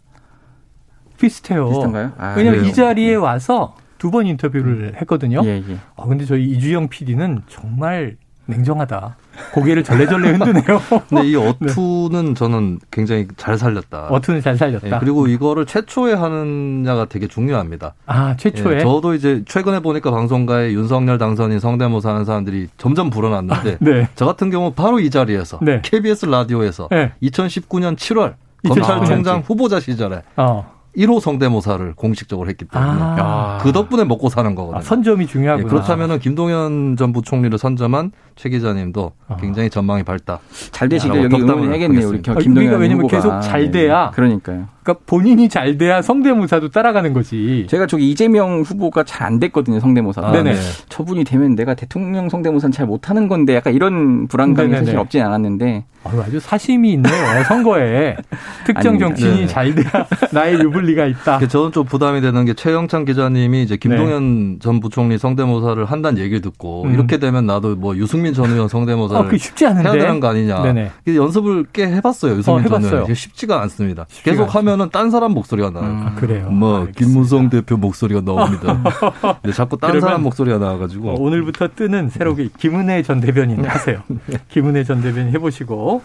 비슷해요. 1.19 1.69
비슷한가요? 1.69 2.13
아, 2.19 2.35
왜냐면 2.37 2.63
네. 2.63 2.69
이 2.69 2.73
자리에 2.73 3.15
와서 3.15 3.75
두 3.99 4.11
번 4.11 4.27
인터뷰를 4.27 4.95
했거든요. 5.03 5.41
예, 5.45 5.63
예. 5.69 5.77
아, 5.97 6.07
근데 6.07 6.25
저희 6.25 6.45
이주영 6.51 6.89
PD는 6.89 7.43
정말 7.49 8.17
냉정하다. 8.51 9.17
고개를 9.55 9.83
절레절레 9.85 10.31
흔드네요. 10.37 10.81
근데 11.09 11.27
이 11.29 11.37
어투는 11.37 12.35
저는 12.35 12.79
굉장히 12.91 13.27
잘 13.37 13.57
살렸다. 13.57 14.09
어투는 14.11 14.43
잘 14.43 14.57
살렸다. 14.57 14.87
예, 14.87 14.99
그리고 15.01 15.27
이거를 15.27 15.67
최초에 15.67 16.13
하느냐가 16.15 17.07
되게 17.07 17.27
중요합니다. 17.27 17.95
아, 18.07 18.37
최초에. 18.37 18.77
예, 18.77 18.81
저도 18.81 19.15
이제 19.15 19.43
최근에 19.47 19.81
보니까 19.81 20.11
방송가에 20.11 20.73
윤석열 20.73 21.19
당선인 21.19 21.59
성대모사 21.59 22.11
하는 22.11 22.25
사람들이 22.25 22.69
점점 22.77 23.09
불어났는데 23.11 23.79
네. 23.81 24.09
저 24.15 24.27
같은 24.27 24.51
경우 24.51 24.73
바로 24.73 25.01
이 25.01 25.09
자리에서 25.11 25.59
네. 25.63 25.81
KBS 25.83 26.27
라디오에서 26.27 26.89
네. 26.91 27.13
2019년 27.23 27.97
7월 27.97 28.35
2019년 28.65 28.85
검찰총장 28.85 29.43
후보자 29.47 29.81
시절에 29.81 30.23
어. 30.37 30.81
1호 30.97 31.21
성대모사를 31.21 31.93
공식적으로 31.95 32.49
했기 32.49 32.65
때문에 32.65 32.91
아. 33.01 33.59
그 33.63 33.71
덕분에 33.73 34.03
먹고 34.05 34.29
사는 34.29 34.55
거거든요. 34.57 34.79
아, 34.79 34.83
선점이 34.83 35.23
예, 35.23 35.27
중요하구나. 35.29 35.69
그렇다면은 35.69 36.19
김동연 36.19 36.97
전 36.97 37.13
부총리를 37.13 37.57
선점한 37.57 38.11
최 38.41 38.49
기자님도 38.49 39.13
어. 39.29 39.37
굉장히 39.39 39.69
전망이 39.69 40.03
밝다. 40.03 40.41
잘 40.71 40.89
되시길 40.89 41.25
여기 41.25 41.43
응원해야겠네요. 41.43 42.09
우리 42.09 42.23
김동현 42.23 42.81
왜냐면 42.81 43.07
계속 43.07 43.39
잘 43.43 43.71
돼야. 43.71 44.11
그러니까요. 44.15 44.67
그러니까 44.83 45.05
본인이 45.05 45.51
잘 45.51 45.77
돼야 45.77 46.01
성대모사도 46.01 46.71
따라가는 46.71 47.13
거지. 47.13 47.67
제가 47.69 47.87
저기 47.87 48.11
이재명 48.11 48.63
후보가 48.63 49.05
잘 49.05 49.21
안 49.21 49.39
됐거든요. 49.39 49.79
성대모사. 49.81 50.23
아, 50.25 50.33
네네. 50.33 50.57
저분이 50.89 51.25
되면 51.25 51.55
내가 51.55 51.75
대통령 51.75 52.31
성대모사는 52.31 52.73
잘 52.73 52.87
못하는 52.87 53.29
건데 53.29 53.55
약간 53.55 53.75
이런 53.75 54.27
불안감이 54.29 54.69
네네네. 54.71 54.87
사실 54.87 54.99
없진 54.99 55.21
않았는데. 55.21 55.85
아주 56.03 56.41
사심이 56.41 56.95
있네요. 56.95 57.13
선거에 57.47 58.17
특정 58.65 58.99
정치인이 58.99 59.47
잘 59.47 59.75
돼야 59.75 60.07
나의 60.33 60.59
유불리가 60.61 61.05
있다. 61.05 61.47
저는 61.47 61.73
좀 61.73 61.85
부담이 61.85 62.23
되는 62.23 62.47
게 62.47 62.55
최영찬 62.55 63.05
기자님이 63.05 63.63
이제 63.63 63.77
김동연 63.77 64.53
네. 64.55 64.59
전 64.61 64.81
부총리 64.81 65.19
성대모사를 65.19 65.85
한다는 65.85 66.19
얘기를 66.23 66.41
듣고 66.41 66.85
음. 66.85 66.95
이렇게 66.95 67.19
되면 67.19 67.45
나도 67.45 67.77
뭐 67.77 67.95
유승민 67.99 68.30
전 68.33 68.51
의원 68.51 68.69
성대모사를 68.69 69.35
어, 69.35 69.39
쉽지 69.39 69.67
않은데? 69.67 69.89
해야 69.91 69.99
되는 69.99 70.21
거 70.21 70.29
아니냐. 70.29 70.63
네네. 70.63 70.91
연습을 71.09 71.67
꽤 71.73 71.87
해봤어요. 71.87 72.37
유승민 72.37 72.67
어, 72.67 72.69
전 72.69 72.85
의원. 72.85 73.15
쉽지가 73.15 73.61
않습니다. 73.63 74.07
계속 74.23 74.55
하면은 74.55 74.89
딴 74.91 75.11
사람 75.11 75.33
목소리가 75.33 75.71
나요. 75.71 75.85
음, 75.85 76.03
아, 76.07 76.15
그래요. 76.15 76.51
뭐 76.51 76.81
알겠습니다. 76.81 76.99
김무성 76.99 77.51
대표 77.51 77.77
목소리가 77.77 78.21
나옵니다. 78.23 78.83
근데 79.43 79.55
자꾸 79.55 79.77
딴 79.79 80.01
사람 80.01 80.23
목소리가 80.23 80.59
나와가지고 80.59 81.11
어, 81.11 81.15
오늘부터 81.21 81.69
뜨는 81.75 82.11
새로게 82.11 82.49
김은혜 82.59 83.03
전 83.03 83.21
대변인 83.21 83.65
하세요. 83.65 84.03
네. 84.27 84.39
김은혜 84.49 84.85
전 84.85 85.01
대변인 85.03 85.33
해보시고 85.33 86.03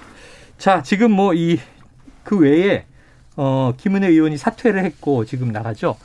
자 0.58 0.82
지금 0.84 1.12
뭐 1.12 1.34
이 1.34 1.60
그 2.24 2.40
외에 2.40 2.86
어 3.38 3.72
김은혜 3.78 4.08
의원이 4.08 4.38
사퇴를 4.38 4.84
했고 4.84 5.26
지금 5.26 5.52
나가죠. 5.52 5.96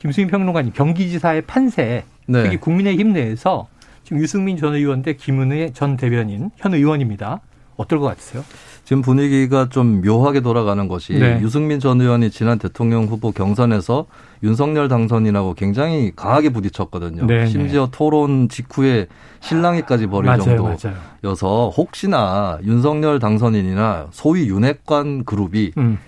김수인 0.00 0.28
평론가님 0.28 0.72
경기지사의 0.74 1.42
판세 1.42 2.04
네. 2.26 2.42
특히 2.42 2.56
국민의힘 2.58 3.12
내에서 3.14 3.68
지금 4.12 4.22
유승민 4.22 4.56
전 4.58 4.74
의원 4.74 5.02
대 5.02 5.14
김은혜 5.14 5.72
전 5.72 5.96
대변인 5.96 6.50
현 6.58 6.74
의원입니다. 6.74 7.40
어떨 7.76 7.98
것 7.98 8.06
같으세요? 8.08 8.44
지금 8.84 9.00
분위기가 9.00 9.70
좀 9.70 10.02
묘하게 10.02 10.40
돌아가는 10.40 10.86
것이 10.86 11.14
네. 11.14 11.40
유승민 11.40 11.80
전 11.80 11.98
의원이 11.98 12.30
지난 12.30 12.58
대통령 12.58 13.04
후보 13.04 13.32
경선에서 13.32 14.04
윤석열 14.42 14.88
당선인하고 14.88 15.54
굉장히 15.54 16.12
강하게 16.14 16.50
부딪혔거든요. 16.50 17.24
네, 17.26 17.38
네. 17.38 17.46
심지어 17.46 17.88
토론 17.90 18.50
직후에 18.50 19.06
신랑이까지 19.40 20.08
벌일 20.08 20.26
맞아요, 20.26 20.42
정도여서 20.42 20.90
맞아요. 21.22 21.70
혹시나 21.74 22.58
윤석열 22.64 23.18
당선인이나 23.18 24.08
소위 24.10 24.46
윤핵관 24.48 25.24
그룹이 25.24 25.72
음. 25.78 25.98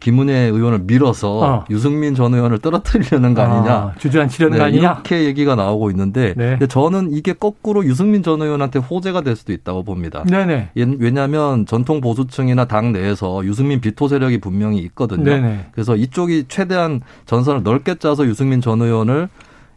김은혜 0.00 0.34
의원을 0.48 0.80
밀어서 0.80 1.38
어. 1.38 1.64
유승민 1.70 2.14
전 2.14 2.34
의원을 2.34 2.58
떨어뜨리려는 2.58 3.34
거 3.34 3.42
아니냐. 3.42 3.72
아, 3.72 3.92
주저앉히려는 3.98 4.52
네, 4.52 4.58
거 4.58 4.64
아니냐. 4.64 4.92
이렇게 4.92 5.24
얘기가 5.24 5.54
나오고 5.54 5.90
있는데 5.90 6.34
네. 6.36 6.50
근데 6.50 6.66
저는 6.66 7.12
이게 7.12 7.32
거꾸로 7.32 7.84
유승민 7.84 8.22
전 8.22 8.40
의원한테 8.42 8.78
호재가 8.78 9.22
될 9.22 9.36
수도 9.36 9.52
있다고 9.52 9.82
봅니다. 9.82 10.24
네네. 10.24 10.70
왜냐하면 10.74 11.66
전통 11.66 12.00
보수층이나 12.00 12.66
당 12.66 12.92
내에서 12.92 13.44
유승민 13.44 13.80
비토 13.80 14.08
세력이 14.08 14.38
분명히 14.38 14.78
있거든요. 14.78 15.24
네네. 15.24 15.66
그래서 15.72 15.96
이쪽이 15.96 16.44
최대한 16.48 17.00
전선을 17.26 17.62
넓게 17.62 17.96
짜서 17.96 18.26
유승민 18.26 18.60
전 18.60 18.80
의원을 18.82 19.28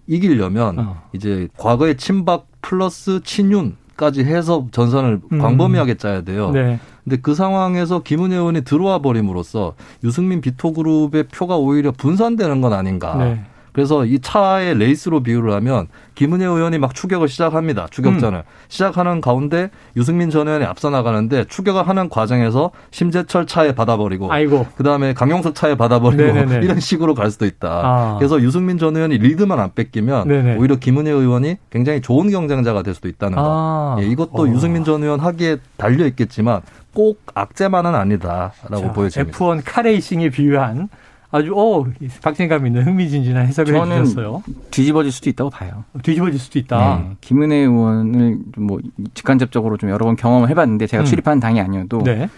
이기려면 0.07 0.79
어. 0.79 1.01
이제 1.13 1.47
과거의 1.57 1.97
친박 1.97 2.47
플러스 2.61 3.21
친윤 3.23 3.77
까지 3.97 4.23
해서 4.23 4.65
전선을 4.71 5.21
음. 5.31 5.39
광범위하게 5.39 5.95
짜야 5.95 6.21
돼요. 6.21 6.49
네. 6.51 6.79
근데 7.03 7.17
그 7.21 7.33
상황에서 7.33 7.99
김은혜 8.03 8.35
의원이 8.35 8.61
들어와 8.63 8.99
버림으로써 8.99 9.73
유승민 10.03 10.41
비토그룹의 10.41 11.25
표가 11.29 11.57
오히려 11.57 11.91
분산되는 11.91 12.61
건 12.61 12.73
아닌가. 12.73 13.15
네. 13.15 13.41
그래서 13.73 14.05
이 14.05 14.19
차의 14.19 14.77
레이스로 14.77 15.23
비유를 15.23 15.53
하면 15.53 15.87
김은혜 16.15 16.45
의원이 16.45 16.77
막 16.77 16.93
추격을 16.93 17.29
시작합니다. 17.29 17.87
추격전을 17.89 18.39
음. 18.39 18.43
시작하는 18.67 19.21
가운데 19.21 19.69
유승민 19.95 20.29
전 20.29 20.47
의원이 20.47 20.65
앞서 20.65 20.89
나가는데 20.89 21.45
추격을 21.45 21.87
하는 21.87 22.09
과정에서 22.09 22.71
심재철 22.91 23.47
차에 23.47 23.73
받아버리고, 23.73 24.31
아이고. 24.31 24.67
그다음에 24.75 25.13
강용석 25.13 25.55
차에 25.55 25.75
받아버리고 25.75 26.21
네네네. 26.21 26.59
이런 26.65 26.79
식으로 26.79 27.15
갈 27.15 27.31
수도 27.31 27.45
있다. 27.45 27.69
아. 27.69 28.15
그래서 28.19 28.41
유승민 28.41 28.77
전 28.77 28.95
의원이 28.95 29.17
리드만 29.17 29.59
안 29.59 29.73
뺏기면 29.73 30.27
네네. 30.27 30.57
오히려 30.57 30.75
김은혜 30.75 31.09
의원이 31.09 31.57
굉장히 31.69 32.01
좋은 32.01 32.29
경쟁자가 32.29 32.83
될 32.83 32.93
수도 32.93 33.07
있다는 33.07 33.37
거. 33.37 33.43
아. 33.43 33.95
예, 34.01 34.05
이것도 34.05 34.43
어. 34.43 34.47
유승민 34.49 34.83
전 34.83 35.01
의원 35.03 35.19
하기에 35.21 35.57
달려 35.77 36.05
있겠지만 36.07 36.61
꼭 36.93 37.21
악재만은 37.33 37.95
아니다라고 37.95 38.91
보여집니다. 38.93 39.37
F1 39.37 39.61
카레이싱에 39.65 40.29
비유한 40.29 40.89
아주 41.31 41.53
어 41.55 41.85
박진감 42.21 42.67
있는 42.67 42.83
흥미진진한 42.85 43.47
해석을 43.47 43.73
해주셨어요. 43.73 44.43
뒤집어질 44.69 45.11
수도 45.11 45.29
있다고 45.29 45.49
봐요. 45.49 45.85
뒤집어질 46.03 46.37
수도 46.37 46.59
있다. 46.59 46.97
네. 46.97 47.15
김은혜 47.21 47.55
의원을 47.55 48.39
뭐 48.57 48.79
직간접적으로 49.13 49.77
좀 49.77 49.89
여러 49.89 50.05
번 50.05 50.17
경험을 50.17 50.49
해봤는데 50.49 50.87
제가 50.87 51.03
음. 51.03 51.05
출입한 51.05 51.39
당이 51.39 51.61
아니어도 51.61 51.99
네. 52.03 52.29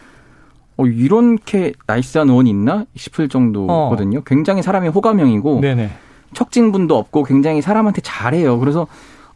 어, 0.78 0.86
이렇게 0.86 1.74
나이스한 1.88 2.30
의원이 2.30 2.50
있나 2.52 2.86
싶을 2.96 3.30
정도거든요. 3.30 4.20
어. 4.20 4.24
굉장히 4.26 4.62
사람이 4.62 4.89
호감형이고 4.89 5.62
네네. 5.62 5.89
척진분도 6.34 6.96
없고 6.96 7.24
굉장히 7.24 7.62
사람한테 7.62 8.02
잘해요. 8.02 8.60
그래서 8.60 8.86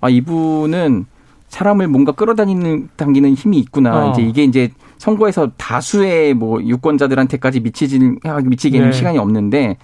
아 0.02 0.10
이분은 0.10 1.06
사람을 1.48 1.88
뭔가 1.88 2.12
끌어다니는 2.12 2.90
당기는 2.96 3.34
힘이 3.34 3.58
있구나. 3.60 4.10
어. 4.10 4.12
이제 4.12 4.22
이게 4.22 4.44
이제 4.44 4.70
선거에서 4.98 5.52
다수의 5.58 6.34
뭐 6.34 6.62
유권자들한테까지 6.62 7.60
미치진 7.60 8.20
미치기에는 8.44 8.90
네. 8.90 8.96
시간이 8.96 9.18
없는데 9.18 9.78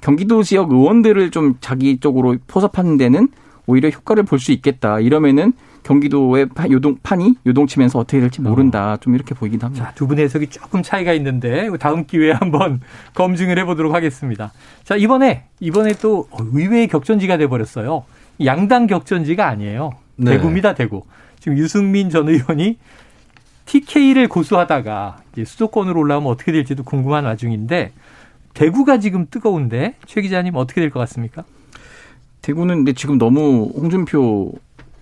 경기도 0.00 0.42
지역 0.42 0.72
의원들을 0.72 1.30
좀 1.30 1.54
자기 1.60 1.98
쪽으로 1.98 2.36
포섭하는 2.46 2.96
데는 2.96 3.28
오히려 3.66 3.88
효과를 3.88 4.24
볼 4.24 4.38
수 4.38 4.52
있겠다. 4.52 5.00
이러면은 5.00 5.52
경기도의 5.84 6.48
요동 6.70 6.96
판이 7.02 7.34
요동치면서 7.46 7.98
어떻게 7.98 8.20
될지 8.20 8.40
모른다. 8.40 8.96
좀 9.00 9.14
이렇게 9.14 9.34
보이기도 9.34 9.66
합니다. 9.66 9.86
자, 9.86 9.92
두 9.94 10.06
분의 10.06 10.24
해석이 10.24 10.48
조금 10.48 10.82
차이가 10.82 11.12
있는데 11.14 11.70
다음 11.78 12.06
기회에 12.06 12.32
한번 12.32 12.80
검증을 13.14 13.58
해보도록 13.60 13.94
하겠습니다. 13.94 14.52
자, 14.82 14.96
이번에 14.96 15.44
이번에 15.60 15.92
또 16.00 16.26
의외의 16.52 16.88
격전지가 16.88 17.36
돼 17.36 17.46
버렸어요. 17.46 18.04
양당 18.44 18.86
격전지가 18.86 19.46
아니에요. 19.46 19.92
네. 20.16 20.32
대구입니다, 20.32 20.74
대구. 20.74 21.02
지금 21.38 21.58
유승민 21.58 22.08
전 22.10 22.28
의원이 22.28 22.78
TK를 23.66 24.28
고수하다가 24.28 25.16
이제 25.32 25.44
수도권으로 25.44 25.98
올라오면 26.00 26.30
어떻게 26.30 26.52
될지도 26.52 26.82
궁금한 26.84 27.24
와중인데 27.24 27.92
대구가 28.52 28.98
지금 29.00 29.26
뜨거운데 29.30 29.94
최 30.06 30.20
기자님 30.22 30.54
어떻게 30.56 30.80
될 30.80 30.90
것 30.90 31.00
같습니까? 31.00 31.44
대구는 32.42 32.76
근데 32.76 32.92
지금 32.92 33.18
너무 33.18 33.72
홍준표 33.74 34.52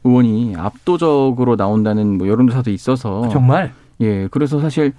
의원이 0.05 0.55
압도적으로 0.57 1.57
나온다는 1.57 2.19
뭐 2.19 2.29
여론조사도 2.29 2.71
있어서 2.71 3.25
아, 3.25 3.29
정말 3.29 3.73
예 4.01 4.29
그래서 4.31 4.61
사실 4.61 4.93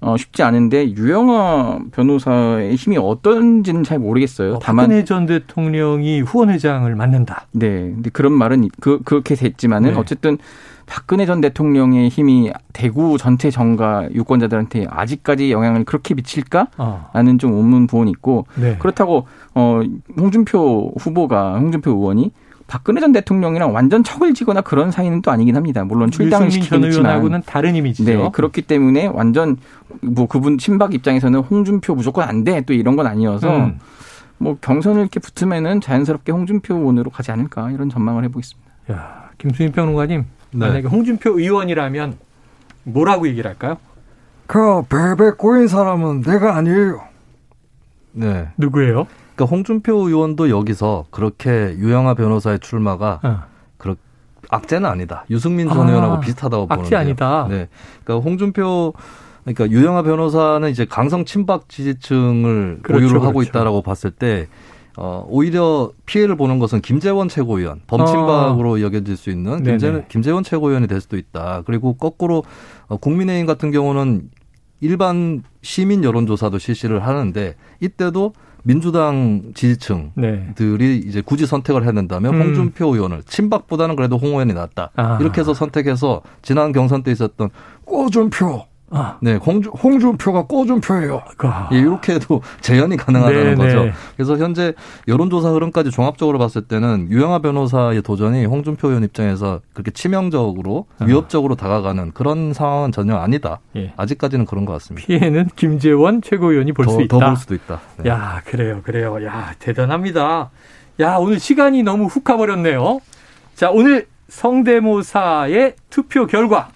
어, 0.00 0.14
쉽지 0.16 0.42
않은데 0.42 0.90
유영아 0.92 1.80
변호사의 1.92 2.76
힘이 2.76 2.98
어떤지는 2.98 3.82
잘 3.82 3.98
모르겠어요. 3.98 4.54
어, 4.54 4.58
다만 4.62 4.84
박근혜 4.86 5.04
전 5.04 5.24
대통령이 5.26 6.20
후원회장을 6.20 6.94
맡는다. 6.94 7.46
네, 7.52 7.68
근데 7.94 8.10
그런 8.10 8.32
말은 8.34 8.68
그 8.78 9.00
그렇게 9.04 9.34
됐지만은 9.34 9.92
네. 9.92 9.98
어쨌든 9.98 10.36
박근혜 10.86 11.26
전 11.26 11.40
대통령의 11.40 12.08
힘이 12.08 12.52
대구 12.72 13.18
전체 13.18 13.50
정가 13.50 14.08
유권자들한테 14.14 14.86
아직까지 14.88 15.50
영향을 15.50 15.84
그렇게 15.84 16.14
미칠까라는 16.14 16.68
어. 16.78 17.36
좀 17.38 17.52
의문 17.54 17.86
부분이 17.86 18.10
있고 18.12 18.46
네. 18.54 18.76
그렇다고 18.78 19.26
어 19.54 19.80
홍준표 20.18 20.92
후보가 20.98 21.58
홍준표 21.58 21.90
의원이 21.90 22.32
박근혜 22.68 23.00
전 23.00 23.12
대통령이랑 23.12 23.72
완전 23.72 24.02
척을 24.02 24.34
지거나 24.34 24.60
그런 24.60 24.90
사이는 24.90 25.22
또 25.22 25.30
아니긴 25.30 25.54
합니다. 25.56 25.84
물론 25.84 26.10
출당을 26.10 26.50
시키긴 26.50 26.84
했지만 26.84 27.42
다른 27.46 27.76
이미지죠. 27.76 28.10
네, 28.10 28.28
그렇기 28.32 28.62
때문에 28.62 29.06
완전 29.06 29.56
뭐 30.02 30.26
그분 30.26 30.58
친박 30.58 30.92
입장에서는 30.94 31.38
홍준표 31.40 31.94
무조건 31.94 32.28
안 32.28 32.42
돼 32.44 32.60
또 32.66 32.72
이런 32.74 32.96
건 32.96 33.06
아니어서 33.06 33.56
음. 33.56 33.78
뭐 34.38 34.56
경선을 34.60 35.00
이렇게 35.00 35.20
붙으면은 35.20 35.80
자연스럽게 35.80 36.32
홍준표 36.32 36.74
의원으로 36.76 37.10
가지 37.10 37.30
않을까 37.30 37.70
이런 37.70 37.88
전망을 37.88 38.24
해보겠습니다. 38.24 38.70
야, 38.92 39.30
김수인 39.38 39.70
평론가님 39.72 40.20
네. 40.20 40.26
만약에 40.58 40.88
홍준표 40.88 41.38
의원이라면 41.38 42.16
뭐라고 42.84 43.28
얘기를 43.28 43.48
할까요? 43.48 43.78
그 44.46 44.82
베베 44.88 45.32
꼬인 45.38 45.68
사람은 45.68 46.22
내가 46.22 46.56
아니에요. 46.56 47.00
네. 48.12 48.48
누구예요? 48.56 49.06
그러니까 49.34 49.44
홍준표 49.44 50.08
의원도 50.08 50.48
여기서 50.50 51.06
그렇게 51.10 51.74
유영아 51.78 52.14
변호사의 52.14 52.60
출마가 52.60 53.20
어. 53.22 53.42
그렇 53.76 53.96
악재는 54.48 54.88
아니다. 54.88 55.24
유승민 55.28 55.68
전 55.68 55.86
아, 55.86 55.90
의원하고 55.90 56.20
비슷하다고 56.20 56.68
보는데. 56.68 56.86
악재 56.86 56.96
아니다. 56.96 57.46
네. 57.50 57.68
그러니까 58.04 58.24
홍준표 58.24 58.94
그러니까 59.44 59.70
유영아 59.70 60.02
변호사는 60.02 60.68
이제 60.70 60.86
강성 60.86 61.24
친박 61.24 61.68
지지층을 61.68 62.80
그렇죠, 62.82 63.00
보유를 63.00 63.22
하고 63.22 63.34
그렇죠. 63.38 63.50
있다라고 63.50 63.82
봤을 63.82 64.10
때 64.10 64.48
어, 64.96 65.26
오히려 65.28 65.90
피해를 66.06 66.36
보는 66.36 66.58
것은 66.58 66.80
김재원 66.80 67.28
최고위원, 67.28 67.82
범친박으로 67.86 68.72
어. 68.72 68.80
여겨질 68.80 69.16
수 69.16 69.30
있는 69.30 69.62
김재, 69.62 70.06
김재원 70.08 70.42
최고위원이 70.42 70.86
될 70.86 71.00
수도 71.00 71.16
있다. 71.16 71.62
그리고 71.66 71.94
거꾸로 71.94 72.44
어, 72.88 72.96
국민의힘 72.96 73.46
같은 73.46 73.70
경우는 73.70 74.30
일반 74.80 75.42
시민 75.62 76.04
여론조사도 76.04 76.58
실시를 76.58 77.06
하는데 77.06 77.54
이때도 77.80 78.32
민주당 78.62 79.52
지지층들이 79.54 80.14
네. 80.16 81.02
이제 81.06 81.22
굳이 81.24 81.46
선택을 81.46 81.84
해야 81.84 81.92
된다면 81.92 82.34
음. 82.34 82.42
홍준표 82.42 82.94
의원을 82.94 83.22
친박보다는 83.22 83.94
그래도 83.94 84.16
홍 84.16 84.30
의원이 84.30 84.54
낫다. 84.54 84.90
아. 84.96 85.18
이렇게 85.20 85.40
해서 85.40 85.54
선택해서 85.54 86.22
지난 86.42 86.72
경선 86.72 87.04
때 87.04 87.12
있었던 87.12 87.50
꼬준표 87.84 88.64
아. 88.90 89.18
네, 89.20 89.34
홍준, 89.34 89.72
홍준표가 89.72 90.44
꼬준표예요. 90.46 91.22
아. 91.38 91.68
예, 91.72 91.78
이렇게 91.78 92.14
해도 92.14 92.40
재현이 92.60 92.96
가능하다는 92.96 93.54
네네. 93.56 93.56
거죠. 93.56 93.92
그래서 94.16 94.36
현재 94.38 94.74
여론조사 95.08 95.50
흐름까지 95.50 95.90
종합적으로 95.90 96.38
봤을 96.38 96.62
때는 96.62 97.08
유영아 97.10 97.40
변호사의 97.40 98.02
도전이 98.02 98.44
홍준표 98.46 98.88
의원 98.88 99.02
입장에서 99.02 99.60
그렇게 99.72 99.90
치명적으로 99.90 100.86
아. 101.00 101.04
위협적으로 101.04 101.56
다가가는 101.56 102.12
그런 102.12 102.52
상황은 102.52 102.92
전혀 102.92 103.16
아니다. 103.16 103.58
예. 103.74 103.92
아직까지는 103.96 104.46
그런 104.46 104.64
것 104.66 104.72
같습니다. 104.74 105.06
피해는 105.06 105.48
김재원 105.56 106.22
최고위원이 106.22 106.72
볼 106.72 106.86
수 106.88 107.02
있다. 107.02 107.18
더 107.18 107.26
볼 107.26 107.36
수도 107.36 107.54
있다. 107.56 107.80
네. 107.98 108.10
야, 108.10 108.40
그래요, 108.44 108.80
그래요. 108.84 109.24
야, 109.24 109.52
대단합니다. 109.58 110.50
야, 111.00 111.16
오늘 111.16 111.40
시간이 111.40 111.82
너무 111.82 112.06
훅 112.06 112.22
가버렸네요. 112.24 113.00
자, 113.56 113.70
오늘 113.70 114.06
성대모사의 114.28 115.74
투표 115.90 116.26
결과. 116.26 116.68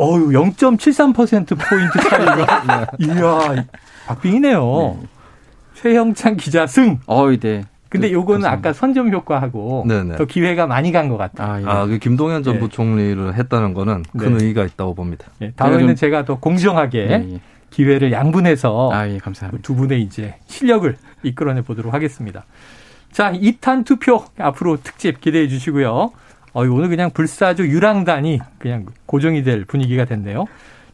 어유 0.00 0.28
0.73%포인트 0.30 1.98
차이가. 2.08 2.62
네. 2.98 3.06
이야, 3.06 3.64
박빙이네요. 4.06 4.98
네. 5.00 5.08
최형찬 5.74 6.36
기자 6.36 6.66
승. 6.66 6.98
어이, 7.06 7.38
네. 7.38 7.64
근데 7.88 8.08
그, 8.08 8.14
요거는 8.14 8.44
아까 8.44 8.72
선점 8.72 9.12
효과하고 9.12 9.84
네네. 9.86 10.16
더 10.16 10.24
기회가 10.24 10.66
많이 10.66 10.90
간 10.90 11.08
것 11.08 11.16
같아요. 11.16 11.48
아, 11.52 11.60
예. 11.60 11.64
아, 11.64 11.86
그 11.86 11.98
김동연 11.98 12.42
전 12.42 12.54
네. 12.54 12.60
부총리를 12.60 13.34
했다는 13.34 13.72
거는 13.72 14.02
큰 14.18 14.36
네. 14.36 14.42
의의가 14.44 14.64
있다고 14.64 14.94
봅니다. 14.94 15.26
네, 15.38 15.52
다음에는 15.54 15.94
제가 15.94 16.24
더 16.24 16.40
공정하게 16.40 17.06
네, 17.06 17.28
예. 17.34 17.40
기회를 17.70 18.10
양분해서 18.10 18.90
아, 18.92 19.08
예, 19.08 19.18
감사합니다. 19.18 19.62
두 19.62 19.76
분의 19.76 20.02
이제 20.02 20.34
실력을 20.46 20.96
이끌어내 21.22 21.62
보도록 21.62 21.94
하겠습니다. 21.94 22.44
자, 23.12 23.30
2탄 23.32 23.84
투표 23.84 24.24
앞으로 24.38 24.78
특집 24.82 25.20
기대해 25.20 25.46
주시고요. 25.46 26.10
어, 26.54 26.62
오늘 26.62 26.88
그냥 26.88 27.10
불사조 27.10 27.66
유랑단이 27.66 28.40
그냥 28.58 28.86
고정이 29.06 29.42
될 29.42 29.64
분위기가 29.64 30.04
됐네요. 30.04 30.46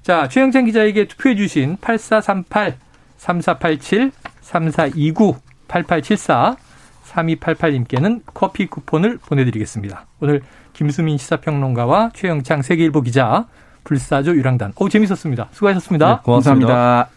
자, 0.03 0.27
최영찬 0.27 0.65
기자에게 0.65 1.07
투표해 1.07 1.37
주신 1.37 1.77
8438, 1.81 2.77
3487, 3.19 4.11
3429, 4.41 5.37
8874, 5.69 6.57
3288님께는 7.11 8.23
커피 8.33 8.67
쿠폰을 8.67 9.19
보내드리겠습니다. 9.19 10.07
오늘 10.21 10.41
김수민 10.73 11.19
시사평론가와 11.19 12.11
최영창 12.15 12.63
세계일보 12.63 13.03
기자, 13.03 13.47
불사조 13.85 14.35
유랑단. 14.37 14.73
오, 14.77 14.89
재밌었습니다. 14.89 15.49
수고하셨습니다. 15.53 16.07
네, 16.07 16.21
고맙습니다. 16.25 16.67
감사합니다. 16.67 17.09